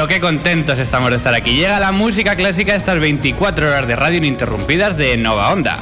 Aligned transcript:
Pero 0.00 0.08
qué 0.08 0.18
contentos 0.18 0.78
estamos 0.78 1.10
de 1.10 1.16
estar 1.16 1.34
aquí. 1.34 1.56
Llega 1.56 1.78
la 1.78 1.92
música 1.92 2.34
clásica 2.34 2.74
estas 2.74 2.98
24 2.98 3.68
horas 3.68 3.86
de 3.86 3.96
radio 3.96 4.16
ininterrumpidas 4.16 4.96
de 4.96 5.18
Nova 5.18 5.52
Onda. 5.52 5.78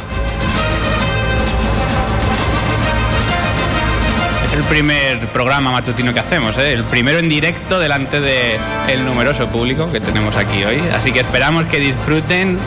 Es 4.45 4.53
el 4.55 4.65
primer 4.65 5.21
programa 5.29 5.71
matutino 5.71 6.13
que 6.13 6.19
hacemos, 6.19 6.59
¿eh? 6.59 6.73
el 6.73 6.83
primero 6.83 7.21
en 7.21 7.29
directo 7.29 7.79
delante 7.79 8.19
del 8.19 8.59
el 8.89 9.05
numeroso 9.05 9.47
público 9.51 9.89
que 9.93 10.01
tenemos 10.01 10.35
aquí 10.35 10.65
hoy. 10.65 10.83
Así 10.93 11.13
que 11.13 11.21
esperamos 11.21 11.67
que 11.67 11.79
disfruten 11.79 12.59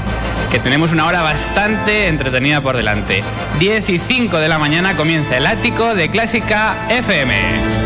que 0.53 0.59
tenemos 0.59 0.93
una 0.93 1.05
hora 1.05 1.21
bastante 1.21 2.07
entretenida 2.07 2.61
por 2.61 2.77
delante. 2.77 3.23
10 3.59 3.89
y 3.89 3.99
5 3.99 4.37
de 4.37 4.47
la 4.47 4.57
mañana 4.57 4.95
comienza 4.95 5.35
el 5.35 5.45
ático 5.45 5.95
de 5.95 6.07
Clásica 6.07 6.77
FM. 6.89 7.80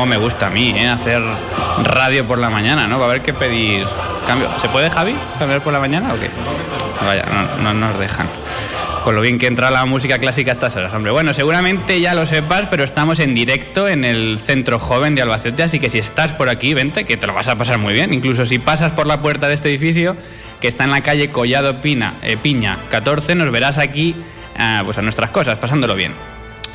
cómo 0.00 0.12
me 0.12 0.16
gusta 0.16 0.46
a 0.46 0.50
mí. 0.50 0.72
¿eh? 0.78 0.88
Hacer 0.88 1.22
radio 1.84 2.26
por 2.26 2.38
la 2.38 2.48
mañana, 2.48 2.86
¿no? 2.86 2.98
Va 2.98 3.04
a 3.04 3.08
haber 3.10 3.20
que 3.20 3.34
pedir 3.34 3.84
cambio. 4.26 4.48
¿Se 4.58 4.66
puede, 4.70 4.88
Javi, 4.88 5.14
cambiar 5.38 5.60
por 5.60 5.74
la 5.74 5.78
mañana 5.78 6.14
o 6.14 6.18
qué? 6.18 6.30
Vaya, 7.04 7.26
no, 7.62 7.74
nos 7.74 7.98
dejan 7.98 8.26
con 9.04 9.14
lo 9.14 9.20
bien 9.20 9.38
que 9.38 9.46
entra 9.46 9.70
la 9.70 9.84
música 9.84 10.18
clásica 10.18 10.52
a 10.52 10.54
estas 10.54 10.74
horas, 10.76 10.94
hombre. 10.94 11.10
Bueno, 11.12 11.34
seguramente 11.34 12.00
ya 12.00 12.14
lo 12.14 12.24
sepas, 12.24 12.66
pero 12.70 12.82
estamos 12.82 13.18
en 13.18 13.34
directo 13.34 13.88
en 13.88 14.04
el 14.04 14.38
Centro 14.38 14.78
Joven 14.78 15.14
de 15.14 15.22
Albacete, 15.22 15.62
así 15.62 15.78
que 15.78 15.90
si 15.90 15.98
estás 15.98 16.32
por 16.32 16.48
aquí, 16.48 16.72
vente, 16.72 17.04
que 17.04 17.18
te 17.18 17.26
lo 17.26 17.34
vas 17.34 17.48
a 17.48 17.56
pasar 17.56 17.76
muy 17.76 17.92
bien. 17.92 18.14
Incluso 18.14 18.46
si 18.46 18.58
pasas 18.58 18.92
por 18.92 19.06
la 19.06 19.20
puerta 19.20 19.48
de 19.48 19.54
este 19.54 19.68
edificio, 19.68 20.16
que 20.62 20.68
está 20.68 20.84
en 20.84 20.90
la 20.90 21.02
calle 21.02 21.28
Collado 21.30 21.82
Pina, 21.82 22.14
eh, 22.22 22.38
Piña 22.42 22.78
14, 22.90 23.34
nos 23.34 23.50
verás 23.50 23.76
aquí 23.76 24.14
ah, 24.56 24.80
pues 24.82 24.96
a 24.96 25.02
nuestras 25.02 25.28
cosas, 25.28 25.58
pasándolo 25.58 25.94
bien. 25.94 26.12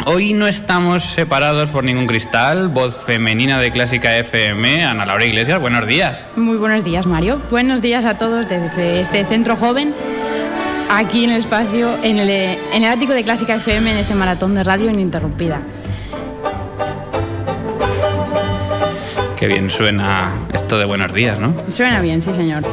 Hoy 0.04 0.34
no 0.34 0.46
estamos 0.46 1.04
separados 1.04 1.70
por 1.70 1.84
ningún 1.84 2.06
cristal. 2.06 2.68
Voz 2.68 2.96
femenina 3.06 3.60
de 3.60 3.72
Clásica 3.72 4.18
FM, 4.18 4.84
Ana 4.84 5.06
Laura 5.06 5.26
Iglesias, 5.26 5.60
buenos 5.60 5.88
días. 5.88 6.26
Muy 6.36 6.58
buenos 6.58 6.84
días, 6.84 7.06
Mario. 7.08 7.42
Buenos 7.50 7.82
días 7.82 8.06
a 8.06 8.18
todos 8.18 8.48
desde 8.50 9.00
este 9.00 9.26
centro 9.26 9.56
joven, 9.56 9.96
aquí 10.90 11.24
en 11.24 11.32
el 11.32 11.40
espacio, 11.40 11.98
en 12.04 12.20
el, 12.20 12.30
en 12.30 12.84
el 12.84 12.86
ático 12.86 13.14
de 13.14 13.24
Clásica 13.24 13.56
FM, 13.56 13.92
en 13.92 13.98
este 13.98 14.14
maratón 14.16 14.54
de 14.54 14.64
radio 14.64 14.90
ininterrumpida. 14.92 15.62
Qué 19.38 19.48
bien 19.48 19.70
suena 19.70 20.32
esto 20.54 20.78
de 20.78 20.86
buenos 20.86 21.14
días, 21.14 21.40
¿no? 21.40 21.54
Suena 21.70 22.02
bien, 22.02 22.22
sí, 22.22 22.34
señor. 22.34 22.64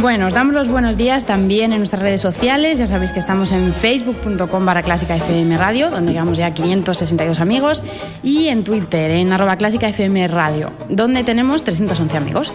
Bueno, 0.00 0.28
os 0.28 0.34
damos 0.34 0.54
los 0.54 0.68
buenos 0.68 0.96
días 0.96 1.24
también 1.24 1.72
en 1.72 1.78
nuestras 1.78 2.00
redes 2.00 2.20
sociales. 2.20 2.78
Ya 2.78 2.86
sabéis 2.86 3.10
que 3.10 3.18
estamos 3.18 3.50
en 3.50 3.74
facebook.com 3.74 4.64
barra 4.64 4.82
clásica 4.82 5.16
FM 5.16 5.58
Radio, 5.58 5.90
donde 5.90 6.12
llevamos 6.12 6.38
ya 6.38 6.54
562 6.54 7.40
amigos, 7.40 7.82
y 8.22 8.46
en 8.46 8.62
Twitter, 8.62 9.10
en 9.10 9.32
arroba 9.32 9.56
clásica 9.56 9.88
FM 9.88 10.28
Radio, 10.28 10.70
donde 10.88 11.24
tenemos 11.24 11.64
311 11.64 12.16
amigos. 12.16 12.52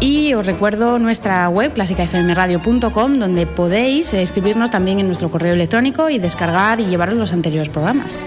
Y 0.00 0.32
os 0.32 0.46
recuerdo 0.46 0.98
nuestra 0.98 1.50
web, 1.50 1.74
clásicafmradio.com, 1.74 3.18
donde 3.18 3.46
podéis 3.46 4.14
escribirnos 4.14 4.70
también 4.70 5.00
en 5.00 5.06
nuestro 5.06 5.30
correo 5.30 5.52
electrónico 5.52 6.08
y 6.08 6.18
descargar 6.18 6.80
y 6.80 6.86
llevaros 6.86 7.16
los 7.16 7.34
anteriores 7.34 7.68
programas. 7.68 8.18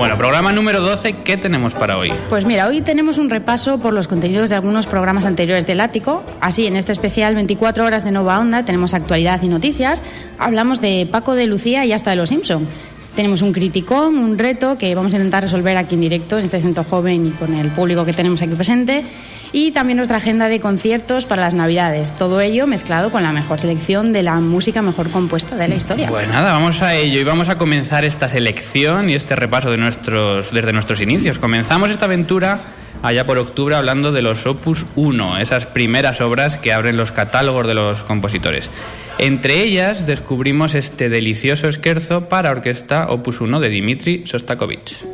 Bueno, 0.00 0.16
programa 0.16 0.50
número 0.50 0.80
12, 0.80 1.16
¿qué 1.24 1.36
tenemos 1.36 1.74
para 1.74 1.98
hoy? 1.98 2.10
Pues 2.30 2.46
mira, 2.46 2.66
hoy 2.66 2.80
tenemos 2.80 3.18
un 3.18 3.28
repaso 3.28 3.76
por 3.80 3.92
los 3.92 4.08
contenidos 4.08 4.48
de 4.48 4.54
algunos 4.54 4.86
programas 4.86 5.26
anteriores 5.26 5.66
del 5.66 5.78
Ático. 5.78 6.24
Así, 6.40 6.66
en 6.66 6.76
este 6.76 6.90
especial 6.90 7.34
24 7.34 7.84
horas 7.84 8.02
de 8.02 8.10
Nova 8.10 8.38
Onda 8.38 8.64
tenemos 8.64 8.94
actualidad 8.94 9.42
y 9.42 9.48
noticias. 9.48 10.02
Hablamos 10.38 10.80
de 10.80 11.06
Paco 11.12 11.34
de 11.34 11.46
Lucía 11.46 11.84
y 11.84 11.92
hasta 11.92 12.08
de 12.08 12.16
Los 12.16 12.30
Simpson. 12.30 12.66
Tenemos 13.14 13.42
un 13.42 13.52
criticón, 13.52 14.16
un 14.16 14.38
reto 14.38 14.78
que 14.78 14.94
vamos 14.94 15.12
a 15.12 15.18
intentar 15.18 15.42
resolver 15.42 15.76
aquí 15.76 15.96
en 15.96 16.00
directo 16.00 16.38
en 16.38 16.44
este 16.44 16.60
centro 16.60 16.82
joven 16.82 17.26
y 17.26 17.30
con 17.32 17.52
el 17.52 17.68
público 17.68 18.06
que 18.06 18.14
tenemos 18.14 18.40
aquí 18.40 18.54
presente. 18.54 19.04
Y 19.52 19.72
también 19.72 19.96
nuestra 19.96 20.18
agenda 20.18 20.48
de 20.48 20.60
conciertos 20.60 21.26
para 21.26 21.42
las 21.42 21.54
Navidades. 21.54 22.12
Todo 22.16 22.40
ello 22.40 22.66
mezclado 22.66 23.10
con 23.10 23.22
la 23.22 23.32
mejor 23.32 23.60
selección 23.60 24.12
de 24.12 24.22
la 24.22 24.36
música 24.40 24.80
mejor 24.80 25.10
compuesta 25.10 25.56
de 25.56 25.66
la 25.66 25.74
historia. 25.74 26.08
Pues 26.08 26.28
nada, 26.28 26.52
vamos 26.52 26.82
a 26.82 26.94
ello 26.94 27.20
y 27.20 27.24
vamos 27.24 27.48
a 27.48 27.58
comenzar 27.58 28.04
esta 28.04 28.28
selección 28.28 29.10
y 29.10 29.14
este 29.14 29.34
repaso 29.34 29.70
de 29.70 29.76
nuestros, 29.76 30.52
desde 30.52 30.72
nuestros 30.72 31.00
inicios. 31.00 31.38
Comenzamos 31.38 31.90
esta 31.90 32.04
aventura 32.04 32.60
allá 33.02 33.26
por 33.26 33.38
octubre 33.38 33.74
hablando 33.74 34.12
de 34.12 34.22
los 34.22 34.46
Opus 34.46 34.86
1, 34.94 35.38
esas 35.38 35.66
primeras 35.66 36.20
obras 36.20 36.56
que 36.58 36.72
abren 36.72 36.96
los 36.96 37.12
catálogos 37.12 37.66
de 37.66 37.74
los 37.74 38.04
compositores. 38.04 38.70
Entre 39.18 39.62
ellas 39.62 40.06
descubrimos 40.06 40.74
este 40.74 41.08
delicioso 41.08 41.68
esquerzo 41.68 42.28
para 42.28 42.50
orquesta 42.50 43.08
Opus 43.10 43.40
1 43.40 43.60
de 43.60 43.68
Dmitri 43.68 44.22
Sostakovich. 44.26 45.04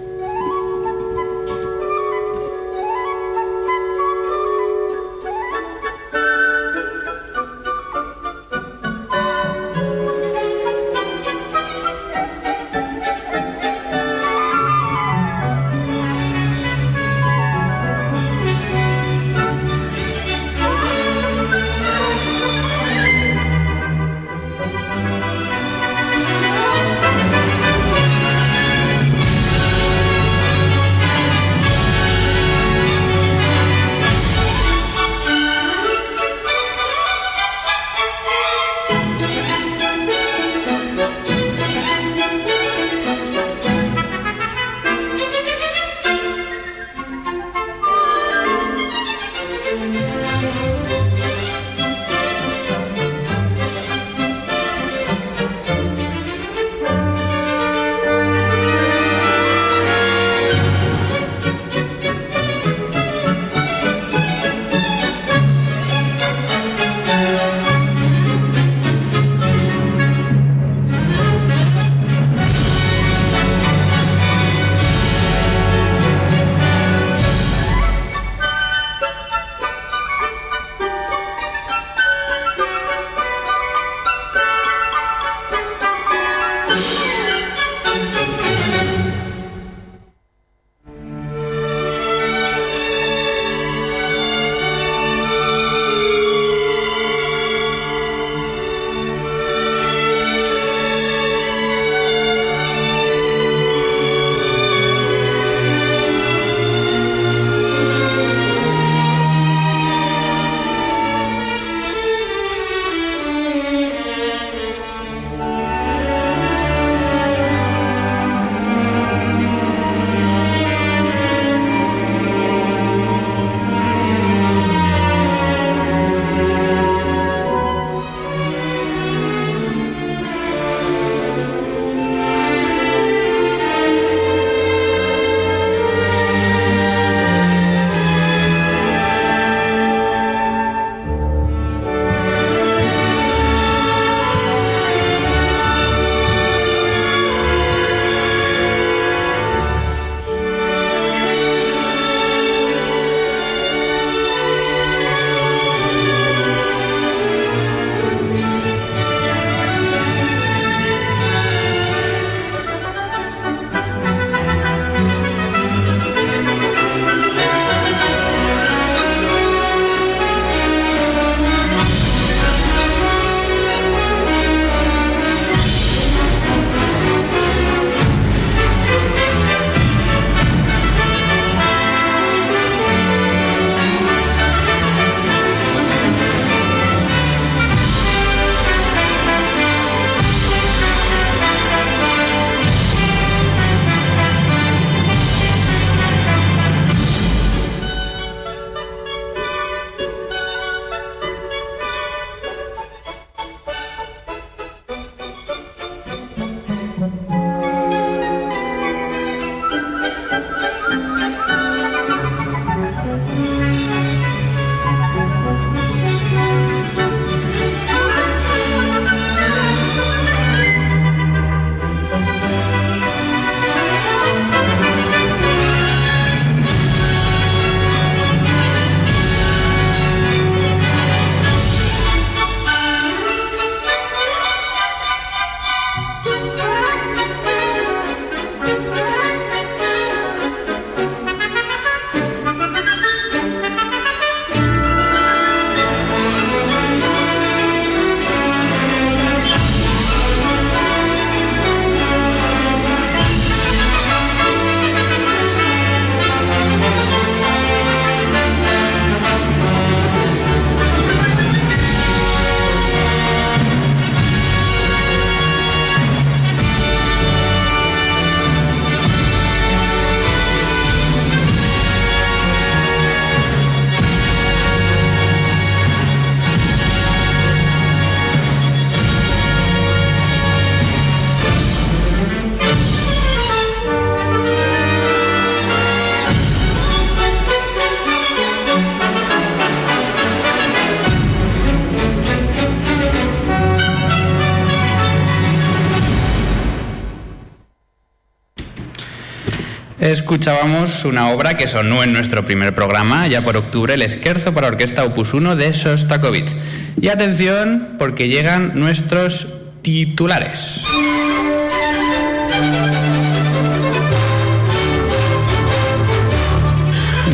Escuchábamos 300.37 301.07
una 301.07 301.31
obra 301.31 301.55
que 301.55 301.67
sonó 301.67 302.05
en 302.05 302.13
nuestro 302.13 302.45
primer 302.45 302.75
programa, 302.75 303.27
ya 303.27 303.43
por 303.43 303.57
octubre, 303.57 303.95
el 303.95 304.03
Esquerzo 304.03 304.53
para 304.53 304.67
Orquesta 304.67 305.03
Opus 305.03 305.33
1 305.33 305.57
de 305.57 305.73
Sostakovich. 305.73 306.53
Y 307.01 307.09
atención, 307.09 307.95
porque 307.99 308.29
llegan 308.29 308.73
nuestros 308.75 309.47
titulares. 309.81 310.85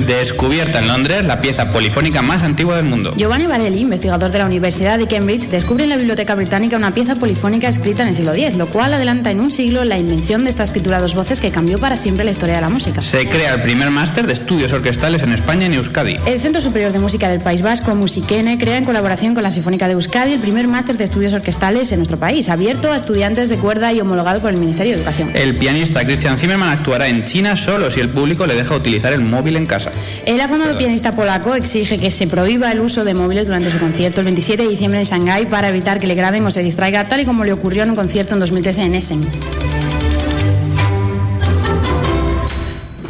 Descubierta 0.06 0.80
en 0.80 0.88
Londres 0.88 1.25
la 1.25 1.40
pieza 1.40 1.71
polifónica 1.71 2.23
más 2.23 2.42
antigua 2.42 2.76
del 2.76 2.85
mundo. 2.85 3.14
Giovanni 3.16 3.47
Varelli, 3.47 3.82
investigador 3.82 4.30
de 4.30 4.38
la 4.38 4.47
Universidad 4.47 4.99
de 4.99 5.06
Cambridge, 5.06 5.49
descubre 5.49 5.85
en 5.85 5.90
la 5.90 5.97
Biblioteca 5.97 6.35
Británica 6.35 6.76
una 6.76 6.92
pieza 6.92 7.14
polifónica 7.14 7.68
escrita 7.68 8.02
en 8.02 8.09
el 8.09 8.14
siglo 8.14 8.32
X, 8.32 8.56
lo 8.56 8.66
cual 8.66 8.94
adelanta 8.94 9.30
en 9.30 9.40
un 9.40 9.50
siglo 9.50 9.85
la 9.85 9.99
invención 9.99 10.44
de 10.44 10.50
esta 10.50 10.64
escritura 10.64 10.97
a 10.97 11.00
dos 11.00 11.14
voces 11.14 11.40
que 11.40 11.50
cambió 11.50 11.78
para 11.78 11.97
siempre 11.97 12.25
la 12.25 12.32
historia 12.32 12.56
de 12.56 12.62
la 12.62 12.68
música. 12.68 13.00
Se 13.00 13.28
crea 13.28 13.54
el 13.54 13.62
primer 13.62 13.90
máster 13.90 14.26
de 14.26 14.32
estudios 14.32 14.73
orquestales 14.73 15.23
en 15.23 15.32
España 15.32 15.66
en 15.66 15.75
Euskadi. 15.75 16.16
El 16.26 16.40
Centro 16.40 16.61
Superior 16.61 16.92
de 16.92 16.99
Música 16.99 17.28
del 17.28 17.40
País 17.40 17.62
Vasco, 17.62 17.94
Musiquene, 17.94 18.59
crea 18.59 18.78
en 18.78 18.85
colaboración 18.85 19.35
con 19.35 19.44
la 19.44 19.50
Sinfónica 19.50 19.87
de 19.87 19.92
Euskadi 19.92 20.32
el 20.32 20.40
primer 20.40 20.66
máster 20.66 20.97
de 20.97 21.04
estudios 21.04 21.32
orquestales 21.32 21.92
en 21.92 21.99
nuestro 21.99 22.18
país, 22.18 22.49
abierto 22.49 22.92
a 22.92 22.97
estudiantes 22.97 23.49
de 23.49 23.59
cuerda 23.59 23.92
y 23.92 24.00
homologado 24.00 24.40
por 24.40 24.50
el 24.50 24.59
Ministerio 24.59 24.92
de 24.92 24.99
Educación. 24.99 25.30
El 25.35 25.56
pianista 25.56 26.04
Christian 26.04 26.38
Zimmerman 26.38 26.71
actuará 26.71 27.06
en 27.06 27.25
China 27.25 27.56
solo 27.56 27.90
si 27.90 28.00
el 28.00 28.09
público 28.09 28.47
le 28.47 28.54
deja 28.54 28.75
utilizar 28.75 29.12
el 29.12 29.23
móvil 29.23 29.56
en 29.56 29.66
casa. 29.66 29.91
El 30.26 30.40
afamado 30.40 30.78
pianista 30.78 31.12
polaco 31.12 31.54
exige 31.54 31.99
que 31.99 32.11
se 32.11 32.26
prohíba 32.26 32.70
el 32.70 32.80
uso 32.80 33.04
de 33.04 33.14
móviles 33.14 33.46
durante 33.46 33.70
su 33.70 33.78
concierto 33.78 34.20
el 34.20 34.26
27 34.26 34.62
de 34.62 34.68
diciembre 34.68 35.00
en 35.00 35.06
Shanghái 35.06 35.46
para 35.46 35.68
evitar 35.68 35.99
que 35.99 36.06
le 36.06 36.14
graben 36.14 36.44
o 36.46 36.50
se 36.50 36.62
distraiga, 36.62 37.08
tal 37.08 37.20
y 37.20 37.25
como 37.25 37.44
le 37.44 37.52
ocurrió 37.52 37.82
en 37.82 37.90
un 37.90 37.96
concierto 37.96 38.34
en 38.34 38.40
2013 38.40 38.82
en 38.82 38.94
Essen. 38.94 39.71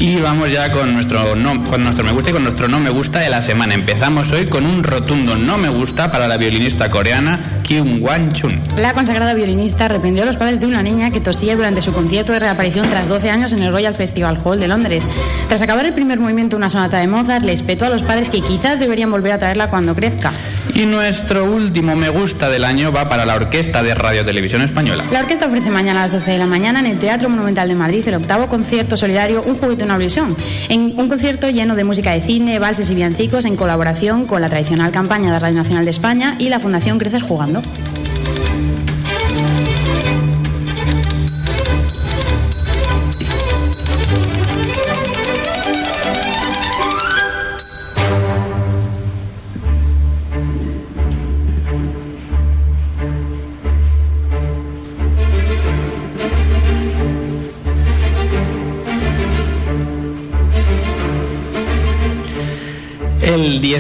Y 0.03 0.17
vamos 0.17 0.51
ya 0.51 0.73
con 0.73 0.95
nuestro, 0.95 1.37
no, 1.37 1.63
con 1.63 1.85
nuestro 1.85 2.05
me 2.05 2.11
gusta 2.11 2.31
y 2.31 2.33
con 2.33 2.43
nuestro 2.43 2.67
no 2.67 2.81
me 2.81 2.91
gusta 2.91 3.21
de 3.21 3.31
la 3.31 3.41
semana. 3.41 3.75
Empezamos 3.75 4.33
hoy 4.33 4.47
con 4.47 4.67
un 4.67 4.83
rotundo 4.83 5.37
no 5.37 5.59
me 5.59 5.69
gusta 5.69 6.11
para 6.11 6.27
la 6.27 6.39
violinista 6.39 6.89
coreana 6.89 7.41
Kyung 7.63 8.03
Wan 8.03 8.33
Chun. 8.33 8.61
La 8.77 8.95
consagrada 8.95 9.33
violinista 9.33 9.87
reprendió 9.87 10.25
a 10.25 10.27
los 10.27 10.35
padres 10.35 10.59
de 10.59 10.67
una 10.67 10.83
niña 10.83 11.13
que 11.13 11.21
tosía 11.21 11.55
durante 11.55 11.83
su 11.83 11.93
concierto 11.93 12.33
de 12.33 12.41
reaparición 12.41 12.91
tras 12.91 13.07
12 13.07 13.31
años 13.31 13.53
en 13.53 13.63
el 13.63 13.71
Royal 13.71 13.95
Festival 13.95 14.41
Hall 14.43 14.59
de 14.59 14.67
Londres. 14.67 15.07
Tras 15.47 15.63
acabar 15.63 15.87
el 15.87 15.95
primer 15.95 16.19
movimiento 16.19 16.57
de 16.57 16.63
una 16.63 16.69
sonata 16.69 16.99
de 16.99 17.07
Mozart, 17.07 17.45
le 17.45 17.53
espetó 17.53 17.85
a 17.85 17.89
los 17.89 18.03
padres 18.03 18.29
que 18.29 18.41
quizás 18.41 18.81
deberían 18.81 19.13
volver 19.13 19.31
a 19.31 19.39
traerla 19.39 19.71
cuando 19.71 19.95
crezca. 19.95 20.33
Y 20.75 20.85
nuestro 20.87 21.45
último 21.45 21.95
me 21.95 22.09
gusta 22.09 22.49
del 22.49 22.65
año 22.65 22.91
va 22.91 23.09
para 23.09 23.25
la 23.25 23.37
Orquesta 23.37 23.85
de 23.85 23.95
Radio 23.95 24.25
Televisión 24.25 24.63
Española. 24.63 25.05
La 25.13 25.21
orquesta 25.21 25.47
ofrece 25.47 25.71
mañana 25.71 26.01
a 26.01 26.05
las 26.05 26.13
12 26.13 26.31
de 26.31 26.39
la 26.39 26.47
mañana 26.47 26.81
en 26.81 26.87
el 26.87 26.99
Teatro 26.99 27.29
Monumental 27.29 27.69
de 27.69 27.77
Madrid 27.77 28.03
el 28.09 28.15
octavo 28.15 28.49
concierto 28.49 28.97
solidario 28.97 29.43
Un 29.47 29.55
juguete, 29.55 29.87
visión. 29.99 30.37
En 30.69 30.99
un 30.99 31.09
concierto 31.09 31.51
lleno 31.51 31.77
de 31.77 31.85
música 31.85 32.13
de 32.13 32.23
cine, 32.23 32.59
valses 32.59 32.91
y 32.91 32.95
villancicos 32.95 33.45
en 33.45 33.57
colaboración 33.57 34.27
con 34.27 34.41
la 34.41 34.49
tradicional 34.49 34.91
campaña 34.91 35.33
de 35.33 35.39
Radio 35.39 35.57
Nacional 35.57 35.85
de 35.85 35.91
España 35.91 36.37
y 36.39 36.49
la 36.49 36.61
Fundación 36.61 36.99
Crecer 36.99 37.23
Jugando. 37.23 37.63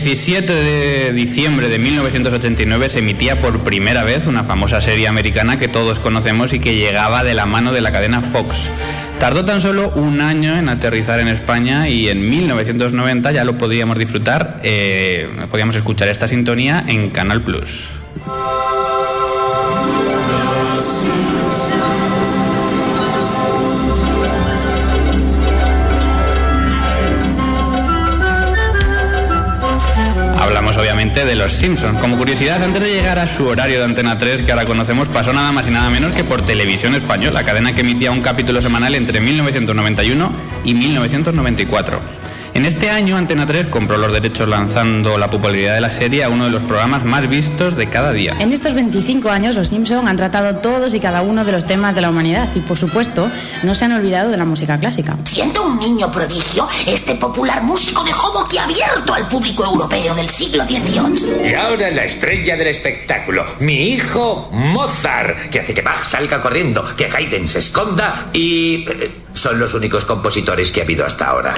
17 0.02 0.52
de 0.52 1.12
diciembre 1.12 1.68
de 1.68 1.78
1989 1.78 2.90
se 2.90 2.98
emitía 2.98 3.40
por 3.40 3.62
primera 3.62 4.02
vez 4.02 4.26
una 4.26 4.42
famosa 4.42 4.80
serie 4.80 5.06
americana 5.06 5.58
que 5.58 5.68
todos 5.68 6.00
conocemos 6.00 6.52
y 6.52 6.58
que 6.58 6.74
llegaba 6.74 7.22
de 7.22 7.34
la 7.34 7.46
mano 7.46 7.72
de 7.72 7.80
la 7.80 7.92
cadena 7.92 8.20
Fox. 8.20 8.68
Tardó 9.20 9.44
tan 9.44 9.60
solo 9.60 9.90
un 9.94 10.20
año 10.20 10.56
en 10.56 10.68
aterrizar 10.68 11.20
en 11.20 11.28
España 11.28 11.88
y 11.88 12.08
en 12.08 12.28
1990 12.28 13.30
ya 13.30 13.44
lo 13.44 13.56
podíamos 13.58 13.96
disfrutar, 13.96 14.60
eh, 14.64 15.28
podíamos 15.48 15.76
escuchar 15.76 16.08
esta 16.08 16.26
sintonía 16.26 16.84
en 16.88 17.10
Canal 17.10 17.42
Plus. 17.42 18.01
De 31.12 31.36
Los 31.36 31.52
Simpsons. 31.52 32.00
Como 32.00 32.16
curiosidad, 32.16 32.62
antes 32.62 32.82
de 32.82 32.90
llegar 32.90 33.18
a 33.18 33.28
su 33.28 33.46
horario 33.46 33.78
de 33.78 33.84
Antena 33.84 34.16
3, 34.16 34.42
que 34.42 34.50
ahora 34.50 34.64
conocemos, 34.64 35.10
pasó 35.10 35.32
nada 35.34 35.52
más 35.52 35.68
y 35.68 35.70
nada 35.70 35.90
menos 35.90 36.12
que 36.12 36.24
por 36.24 36.40
Televisión 36.40 36.94
Española, 36.94 37.44
cadena 37.44 37.74
que 37.74 37.82
emitía 37.82 38.10
un 38.10 38.22
capítulo 38.22 38.62
semanal 38.62 38.94
entre 38.94 39.20
1991 39.20 40.32
y 40.64 40.74
1994. 40.74 42.21
En 42.62 42.68
este 42.68 42.90
año, 42.90 43.16
Antena 43.16 43.44
3 43.44 43.66
compró 43.66 43.96
los 43.96 44.12
derechos 44.12 44.46
lanzando 44.46 45.18
la 45.18 45.28
popularidad 45.28 45.74
de 45.74 45.80
la 45.80 45.90
serie 45.90 46.22
a 46.22 46.28
uno 46.28 46.44
de 46.44 46.52
los 46.52 46.62
programas 46.62 47.04
más 47.04 47.28
vistos 47.28 47.74
de 47.74 47.88
cada 47.88 48.12
día. 48.12 48.36
En 48.38 48.52
estos 48.52 48.74
25 48.74 49.30
años, 49.30 49.56
los 49.56 49.70
Simpson 49.70 50.06
han 50.06 50.16
tratado 50.16 50.54
todos 50.58 50.94
y 50.94 51.00
cada 51.00 51.22
uno 51.22 51.44
de 51.44 51.50
los 51.50 51.66
temas 51.66 51.96
de 51.96 52.02
la 52.02 52.10
humanidad 52.10 52.48
y, 52.54 52.60
por 52.60 52.78
supuesto, 52.78 53.28
no 53.64 53.74
se 53.74 53.86
han 53.86 53.90
olvidado 53.90 54.30
de 54.30 54.36
la 54.36 54.44
música 54.44 54.78
clásica. 54.78 55.18
Siendo 55.24 55.66
un 55.66 55.80
niño 55.80 56.12
prodigio, 56.12 56.68
este 56.86 57.16
popular 57.16 57.64
músico 57.64 58.04
dejó 58.04 58.32
boquiabierto 58.32 59.12
al 59.12 59.26
público 59.26 59.64
europeo 59.64 60.14
del 60.14 60.28
siglo 60.28 60.62
XVIII. 60.62 61.50
Y 61.50 61.54
ahora 61.54 61.90
la 61.90 62.04
estrella 62.04 62.56
del 62.56 62.68
espectáculo, 62.68 63.44
mi 63.58 63.88
hijo 63.88 64.50
Mozart, 64.52 65.50
que 65.50 65.58
hace 65.58 65.74
que 65.74 65.82
Bach 65.82 66.08
salga 66.08 66.40
corriendo, 66.40 66.94
que 66.94 67.06
Haydn 67.06 67.48
se 67.48 67.58
esconda 67.58 68.28
y... 68.32 68.86
eh, 68.88 69.10
son 69.34 69.58
los 69.58 69.74
únicos 69.74 70.04
compositores 70.04 70.70
que 70.70 70.80
ha 70.80 70.84
habido 70.84 71.04
hasta 71.04 71.26
ahora. 71.26 71.54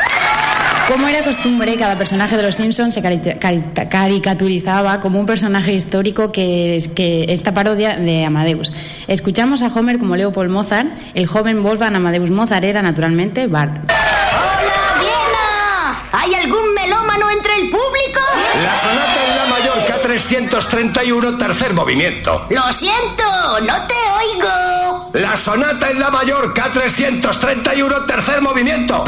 Como 0.88 1.08
era 1.08 1.22
costumbre, 1.24 1.76
cada 1.76 1.96
personaje 1.96 2.36
de 2.36 2.42
los 2.42 2.56
Simpsons 2.56 2.92
se 2.94 3.00
cari- 3.02 3.38
cari- 3.38 3.88
caricaturizaba 3.88 5.00
como 5.00 5.18
un 5.18 5.24
personaje 5.26 5.72
histórico 5.72 6.30
que 6.30 6.76
es 6.76 6.88
que 6.88 7.24
esta 7.30 7.54
parodia 7.54 7.96
de 7.96 8.24
Amadeus. 8.24 8.72
Escuchamos 9.08 9.62
a 9.62 9.68
Homer 9.68 9.98
como 9.98 10.14
Leopold 10.14 10.50
Mozart. 10.50 10.88
El 11.14 11.26
joven 11.26 11.62
Wolfgang 11.62 11.96
Amadeus 11.96 12.30
Mozart 12.30 12.64
era 12.64 12.82
naturalmente 12.82 13.46
Bart. 13.46 13.76
¡Hola, 13.78 15.00
Viena! 15.00 16.02
¿Hay 16.12 16.34
algún 16.34 16.74
melómano 16.74 17.30
entre 17.30 17.54
el 17.56 17.70
público? 17.70 18.20
La 18.62 18.76
sonata 18.80 19.24
en 19.26 19.36
la 19.36 19.46
mayor 19.46 19.86
K331, 19.88 21.38
tercer 21.38 21.72
movimiento. 21.72 22.46
Lo 22.50 22.72
siento, 22.74 23.24
no 23.66 23.86
te 23.86 23.94
oigo. 24.20 25.10
La 25.14 25.36
sonata 25.36 25.90
en 25.90 25.98
la 25.98 26.10
mayor 26.10 26.52
K331, 26.52 28.06
tercer 28.06 28.42
movimiento. 28.42 29.02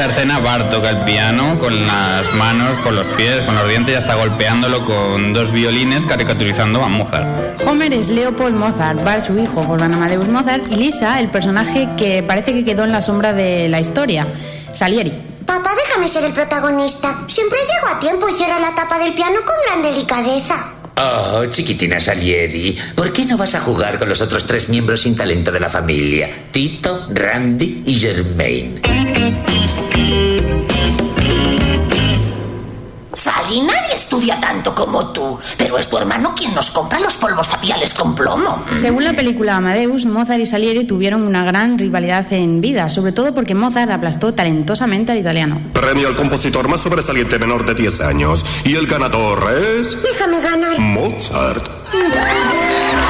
Esta 0.00 0.14
escena, 0.14 0.38
Bart 0.38 0.70
toca 0.70 0.88
el 0.88 1.04
piano 1.04 1.58
con 1.58 1.86
las 1.86 2.32
manos, 2.32 2.78
con 2.82 2.96
los 2.96 3.06
pies, 3.08 3.42
con 3.42 3.54
los 3.54 3.68
dientes 3.68 3.92
y 3.92 3.98
hasta 3.98 4.14
golpeándolo 4.14 4.82
con 4.82 5.34
dos 5.34 5.52
violines, 5.52 6.06
caricaturizando 6.06 6.82
a 6.82 6.88
Mozart. 6.88 7.60
Homer 7.66 7.92
es 7.92 8.08
Leopold 8.08 8.54
Mozart, 8.54 9.04
Bart 9.04 9.20
su 9.20 9.38
hijo, 9.38 9.62
Wolfgang 9.62 9.92
Amadeus 9.92 10.26
Mozart, 10.26 10.64
y 10.70 10.76
Lisa, 10.76 11.20
el 11.20 11.28
personaje 11.28 11.86
que 11.98 12.22
parece 12.22 12.54
que 12.54 12.64
quedó 12.64 12.84
en 12.84 12.92
la 12.92 13.02
sombra 13.02 13.34
de 13.34 13.68
la 13.68 13.78
historia, 13.78 14.26
Salieri. 14.72 15.12
Papá, 15.44 15.72
déjame 15.86 16.08
ser 16.08 16.24
el 16.24 16.32
protagonista. 16.32 17.14
Siempre 17.26 17.58
llego 17.58 17.94
a 17.94 18.00
tiempo 18.00 18.26
y 18.26 18.32
cierro 18.32 18.58
la 18.58 18.74
tapa 18.74 18.98
del 18.98 19.12
piano 19.12 19.36
con 19.44 19.56
gran 19.66 19.82
delicadeza. 19.82 20.54
Oh, 20.96 21.44
chiquitina 21.44 22.00
Salieri, 22.00 22.78
¿por 22.94 23.12
qué 23.12 23.26
no 23.26 23.36
vas 23.36 23.54
a 23.54 23.60
jugar 23.60 23.98
con 23.98 24.08
los 24.08 24.22
otros 24.22 24.46
tres 24.46 24.70
miembros 24.70 25.02
sin 25.02 25.14
talento 25.14 25.52
de 25.52 25.60
la 25.60 25.68
familia? 25.68 26.30
Tito, 26.50 27.06
Randy 27.10 27.82
y 27.84 27.96
Germain. 27.96 28.80
Sally, 33.12 33.60
nadie 33.60 33.96
estudia 33.96 34.40
tanto 34.40 34.74
como 34.74 35.08
tú, 35.08 35.38
pero 35.58 35.76
es 35.76 35.88
tu 35.88 35.98
hermano 35.98 36.34
quien 36.34 36.54
nos 36.54 36.70
compra 36.70 36.98
los 37.00 37.16
polvos 37.16 37.48
faciales 37.48 37.92
con 37.92 38.14
plomo. 38.14 38.64
Según 38.72 39.04
la 39.04 39.12
película 39.12 39.56
Amadeus, 39.56 40.06
Mozart 40.06 40.40
y 40.40 40.46
Salieri 40.46 40.86
tuvieron 40.86 41.22
una 41.22 41.44
gran 41.44 41.76
rivalidad 41.78 42.32
en 42.32 42.60
vida, 42.60 42.88
sobre 42.88 43.12
todo 43.12 43.34
porque 43.34 43.54
Mozart 43.54 43.90
aplastó 43.90 44.32
talentosamente 44.32 45.12
al 45.12 45.18
italiano. 45.18 45.60
Premio 45.74 46.08
al 46.08 46.16
compositor 46.16 46.68
más 46.68 46.80
sobresaliente 46.80 47.38
menor 47.38 47.66
de 47.66 47.74
10 47.74 48.00
años. 48.00 48.44
Y 48.64 48.74
el 48.74 48.86
ganador 48.86 49.46
es. 49.54 50.02
Déjame 50.02 50.40
ganar. 50.40 50.78
Mozart. 50.78 51.68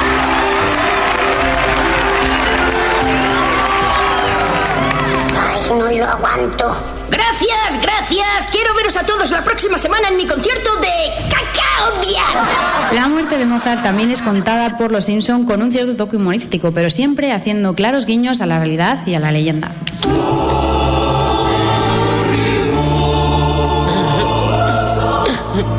no 5.75 5.91
lo 5.91 6.05
aguanto. 6.05 6.65
Gracias, 7.09 7.81
gracias. 7.81 8.47
Quiero 8.51 8.73
veros 8.75 8.95
a 8.97 9.05
todos 9.05 9.31
la 9.31 9.43
próxima 9.43 9.77
semana 9.77 10.09
en 10.09 10.17
mi 10.17 10.25
concierto 10.25 10.69
de 10.77 10.87
cacao. 11.29 11.99
odiar. 11.99 12.93
La 12.93 13.07
muerte 13.07 13.37
de 13.37 13.45
Mozart 13.45 13.83
también 13.83 14.11
es 14.11 14.21
contada 14.21 14.77
por 14.77 14.91
los 14.91 15.05
Simpson 15.05 15.45
con 15.45 15.61
un 15.61 15.71
cierto 15.71 15.95
toque 15.95 16.17
humorístico, 16.17 16.71
pero 16.71 16.89
siempre 16.89 17.31
haciendo 17.31 17.73
claros 17.73 18.05
guiños 18.05 18.41
a 18.41 18.45
la 18.45 18.59
realidad 18.59 19.05
y 19.05 19.15
a 19.15 19.19
la 19.19 19.31
leyenda. 19.31 19.71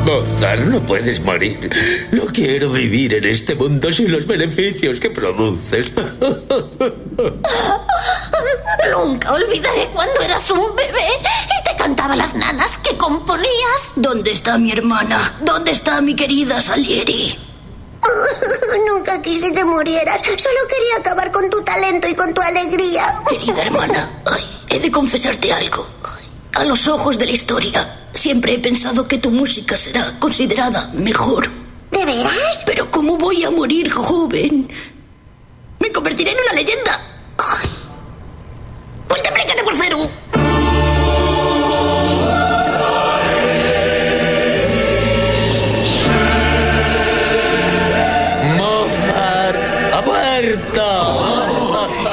Mozart, 0.05 0.65
no 0.65 0.85
puedes 0.85 1.23
morir. 1.23 1.69
No 2.11 2.25
quiero 2.25 2.71
vivir 2.71 3.13
en 3.15 3.25
este 3.25 3.55
mundo 3.55 3.91
sin 3.91 4.11
los 4.11 4.27
beneficios 4.27 4.99
que 4.99 5.09
produces. 5.09 5.91
Nunca 8.91 9.31
olvidaré 9.33 9.87
cuando 9.93 10.21
eras 10.21 10.49
un 10.51 10.75
bebé 10.75 11.07
y 11.19 11.69
te 11.69 11.75
cantaba 11.75 12.15
las 12.15 12.35
nanas 12.35 12.77
que 12.77 12.97
componías. 12.97 13.93
¿Dónde 13.95 14.31
está 14.31 14.57
mi 14.57 14.71
hermana? 14.71 15.35
¿Dónde 15.41 15.71
está 15.71 16.01
mi 16.01 16.15
querida 16.15 16.61
Salieri? 16.61 17.37
Nunca 18.87 19.21
quise 19.21 19.53
que 19.53 19.63
murieras. 19.63 20.21
Solo 20.21 20.59
quería 20.67 20.97
acabar 20.99 21.31
con 21.31 21.49
tu 21.49 21.61
talento 21.61 22.07
y 22.07 22.15
con 22.15 22.33
tu 22.33 22.41
alegría. 22.41 23.21
Querida 23.29 23.61
hermana, 23.61 24.21
ay, 24.25 24.43
he 24.69 24.79
de 24.79 24.91
confesarte 24.91 25.53
algo. 25.53 25.87
Ay, 26.03 26.25
a 26.53 26.65
los 26.65 26.87
ojos 26.87 27.17
de 27.17 27.25
la 27.25 27.31
historia, 27.31 28.07
siempre 28.13 28.53
he 28.53 28.59
pensado 28.59 29.07
que 29.07 29.17
tu 29.17 29.31
música 29.31 29.77
será 29.77 30.19
considerada 30.19 30.89
mejor. 30.93 31.49
¿De 31.91 32.05
veras? 32.05 32.61
Pero 32.65 32.89
¿cómo 32.91 33.17
voy 33.17 33.43
a 33.43 33.51
morir 33.51 33.89
joven? 33.91 34.67
Me 35.79 35.91
convertiré 35.91 36.31
en 36.31 36.37
una 36.39 36.53
leyenda. 36.53 36.99
Ay. 37.37 37.82
multiplicada 39.13 39.63
por 39.63 39.75
zero. 39.75 40.52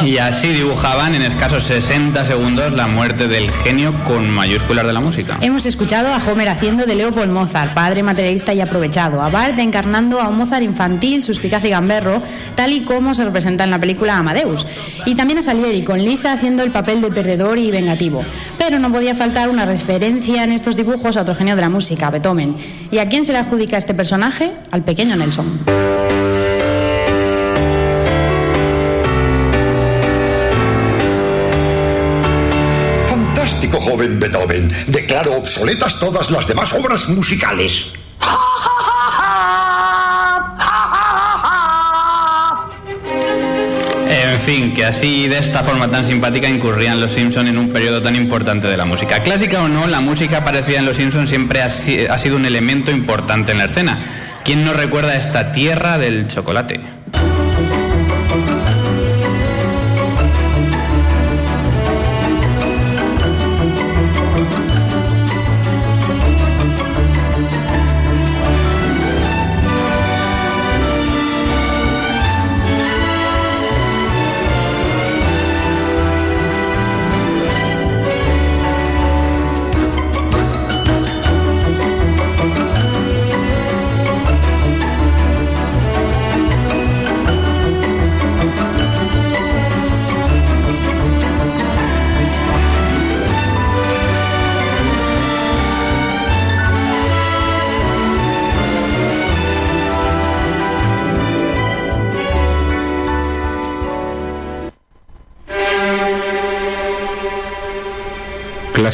Y 0.04 0.16
así 0.16 0.48
dibujaban 0.48 1.14
en 1.14 1.22
escasos 1.22 1.64
60 1.64 2.24
segundos 2.24 2.72
la 2.72 2.86
muerte 2.86 3.28
del 3.28 3.50
genio 3.52 3.92
con 4.04 4.30
mayúsculas 4.30 4.86
de 4.86 4.92
la 4.94 5.00
música. 5.00 5.36
Hemos 5.42 5.66
escuchado 5.66 6.08
a 6.08 6.16
Homer 6.16 6.48
haciendo 6.48 6.86
de 6.86 6.94
Leopold 6.94 7.30
Mozart, 7.30 7.74
padre 7.74 8.02
materialista 8.02 8.54
y 8.54 8.62
aprovechado, 8.62 9.20
a 9.20 9.28
Bart 9.28 9.58
encarnando 9.58 10.20
a 10.20 10.28
un 10.28 10.38
Mozart 10.38 10.62
infantil, 10.62 11.22
suspicaz 11.22 11.64
y 11.64 11.70
gamberro, 11.70 12.22
tal 12.54 12.72
y 12.72 12.80
como 12.80 13.14
se 13.14 13.24
representa 13.24 13.64
en 13.64 13.70
la 13.70 13.78
película 13.78 14.16
Amadeus. 14.16 14.66
Y 15.04 15.14
también 15.16 15.40
a 15.40 15.42
Salieri, 15.42 15.82
con 15.82 16.02
Lisa 16.02 16.32
haciendo 16.32 16.62
el 16.62 16.70
papel 16.70 17.02
de 17.02 17.10
perdedor 17.10 17.58
y 17.58 17.70
vengativo. 17.70 18.24
Pero 18.56 18.78
no 18.78 18.90
podía 18.90 19.14
faltar 19.14 19.50
una 19.50 19.66
referencia 19.66 20.44
en 20.44 20.52
estos 20.52 20.76
dibujos 20.76 21.18
a 21.18 21.22
otro 21.22 21.34
genio 21.34 21.56
de 21.56 21.62
la 21.62 21.68
música, 21.68 22.10
Beethoven. 22.10 22.56
¿Y 22.90 22.98
a 22.98 23.08
quién 23.08 23.24
se 23.24 23.32
le 23.32 23.38
adjudica 23.38 23.76
este 23.76 23.92
personaje? 23.92 24.52
Al 24.70 24.82
pequeño 24.82 25.16
Nelson. 25.16 26.39
Joven 33.90 34.20
Beethoven. 34.20 34.70
Declaro 34.87 35.35
obsoletas 35.35 35.98
todas 35.98 36.31
las 36.31 36.46
demás 36.46 36.72
obras 36.72 37.09
musicales. 37.09 37.87
En 44.09 44.40
fin, 44.46 44.74
que 44.74 44.85
así 44.85 45.26
de 45.26 45.38
esta 45.38 45.64
forma 45.64 45.88
tan 45.90 46.05
simpática 46.05 46.48
incurrían 46.48 47.00
los 47.00 47.11
Simpson 47.11 47.48
en 47.48 47.59
un 47.59 47.70
periodo 47.70 48.00
tan 48.00 48.14
importante 48.14 48.68
de 48.68 48.76
la 48.76 48.85
música. 48.85 49.20
Clásica 49.24 49.61
o 49.62 49.68
no, 49.68 49.88
la 49.88 50.00
música 50.00 50.38
aparecida 50.38 50.79
en 50.79 50.87
los 50.87 50.96
Simpson 50.96 51.26
siempre 51.26 51.61
ha, 51.61 51.66
ha 51.66 52.18
sido 52.18 52.37
un 52.37 52.46
elemento 52.46 52.92
importante 52.92 53.50
en 53.50 53.59
la 53.59 53.64
escena. 53.64 53.98
¿Quién 54.44 54.64
no 54.64 54.72
recuerda 54.72 55.16
esta 55.16 55.50
tierra 55.50 55.98
del 55.98 56.29
chocolate? 56.29 56.99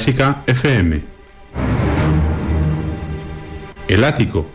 Clásica 0.06 0.44
FM. 0.46 1.00
El 3.88 4.04
Ático, 4.04 4.48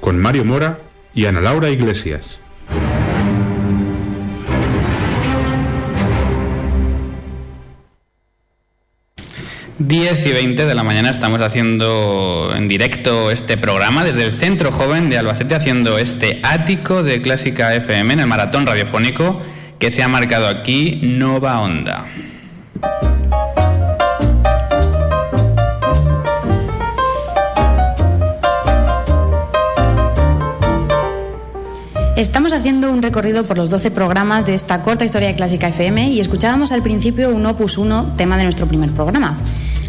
con 0.00 0.18
Mario 0.18 0.44
Mora 0.44 0.80
y 1.14 1.26
Ana 1.26 1.40
Laura 1.40 1.70
Iglesias. 1.70 2.40
Diez 9.78 10.26
y 10.26 10.32
20 10.32 10.66
de 10.66 10.74
la 10.74 10.82
mañana 10.82 11.10
estamos 11.10 11.40
haciendo 11.40 12.52
en 12.56 12.66
directo 12.66 13.30
este 13.30 13.56
programa 13.56 14.02
desde 14.02 14.24
el 14.24 14.36
Centro 14.36 14.72
Joven 14.72 15.08
de 15.08 15.18
Albacete, 15.18 15.54
haciendo 15.54 15.98
este 15.98 16.40
ático 16.42 17.04
de 17.04 17.22
Clásica 17.22 17.76
FM 17.76 18.14
en 18.14 18.20
el 18.20 18.26
maratón 18.26 18.66
radiofónico 18.66 19.40
que 19.78 19.92
se 19.92 20.02
ha 20.02 20.08
marcado 20.08 20.48
aquí 20.48 20.98
Nova 21.00 21.60
Onda. 21.60 22.06
Estamos 32.20 32.52
haciendo 32.52 32.92
un 32.92 33.00
recorrido 33.00 33.44
por 33.44 33.56
los 33.56 33.70
12 33.70 33.90
programas 33.92 34.44
de 34.44 34.52
esta 34.52 34.82
corta 34.82 35.06
historia 35.06 35.28
de 35.28 35.36
Clásica 35.36 35.68
FM 35.68 36.10
y 36.10 36.20
escuchábamos 36.20 36.70
al 36.70 36.82
principio 36.82 37.30
un 37.30 37.46
Opus 37.46 37.78
1, 37.78 38.12
tema 38.18 38.36
de 38.36 38.42
nuestro 38.42 38.66
primer 38.66 38.90
programa. 38.90 39.38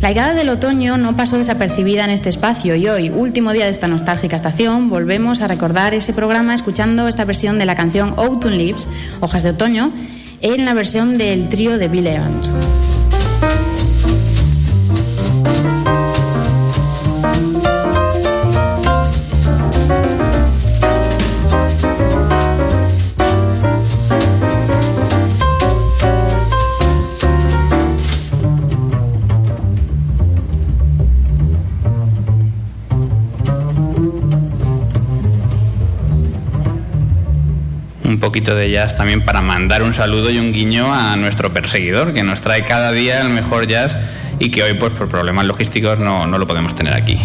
La 0.02 0.12
llegada 0.12 0.34
del 0.34 0.48
otoño 0.48 0.96
no 0.96 1.18
pasó 1.18 1.38
desapercibida 1.38 2.06
en 2.06 2.12
este 2.12 2.30
espacio 2.30 2.78
y 2.78 2.88
hoy, 2.88 3.10
último 3.10 3.52
día 3.52 3.66
de 3.66 3.72
esta 3.72 3.90
nostálgica 3.90 4.38
estación, 4.38 4.90
volvemos 4.90 5.42
a 5.42 5.48
recordar 5.48 5.94
ese 5.94 6.14
programa 6.14 6.54
escuchando 6.54 7.10
esta 7.10 7.26
versión 7.26 7.60
de 7.60 7.66
la 7.66 7.76
canción 7.76 8.14
Autumn 8.16 8.56
Leaves, 8.56 8.88
Hojas 9.20 9.44
de 9.44 9.50
Otoño, 9.50 9.92
en 10.40 10.64
la 10.64 10.74
versión 10.74 11.18
del 11.18 11.50
trío 11.50 11.78
de 11.78 11.90
Bill 11.90 12.08
Evans. 12.08 12.50
Poquito 38.22 38.56
de 38.56 38.72
jazz 38.72 38.96
también 38.96 39.26
para 39.26 39.42
mandar 39.42 39.84
un 39.84 39.94
saludo 39.94 40.30
y 40.30 40.38
un 40.38 40.54
guiño 40.54 40.94
a 40.94 41.18
nuestro 41.18 41.52
perseguidor, 41.52 42.14
que 42.14 42.24
nos 42.24 42.40
trae 42.40 42.64
cada 42.64 42.94
día 42.94 43.20
el 43.20 43.30
mejor 43.30 43.68
jazz 43.68 43.98
y 44.40 44.50
que 44.50 44.64
hoy, 44.64 44.76
pues 44.76 44.94
por 44.94 45.10
problemas 45.10 45.46
logísticos, 45.46 46.00
no, 46.00 46.26
no 46.28 46.38
lo 46.38 46.48
podemos 46.48 46.74
tener 46.74 46.94
aquí. 46.94 47.20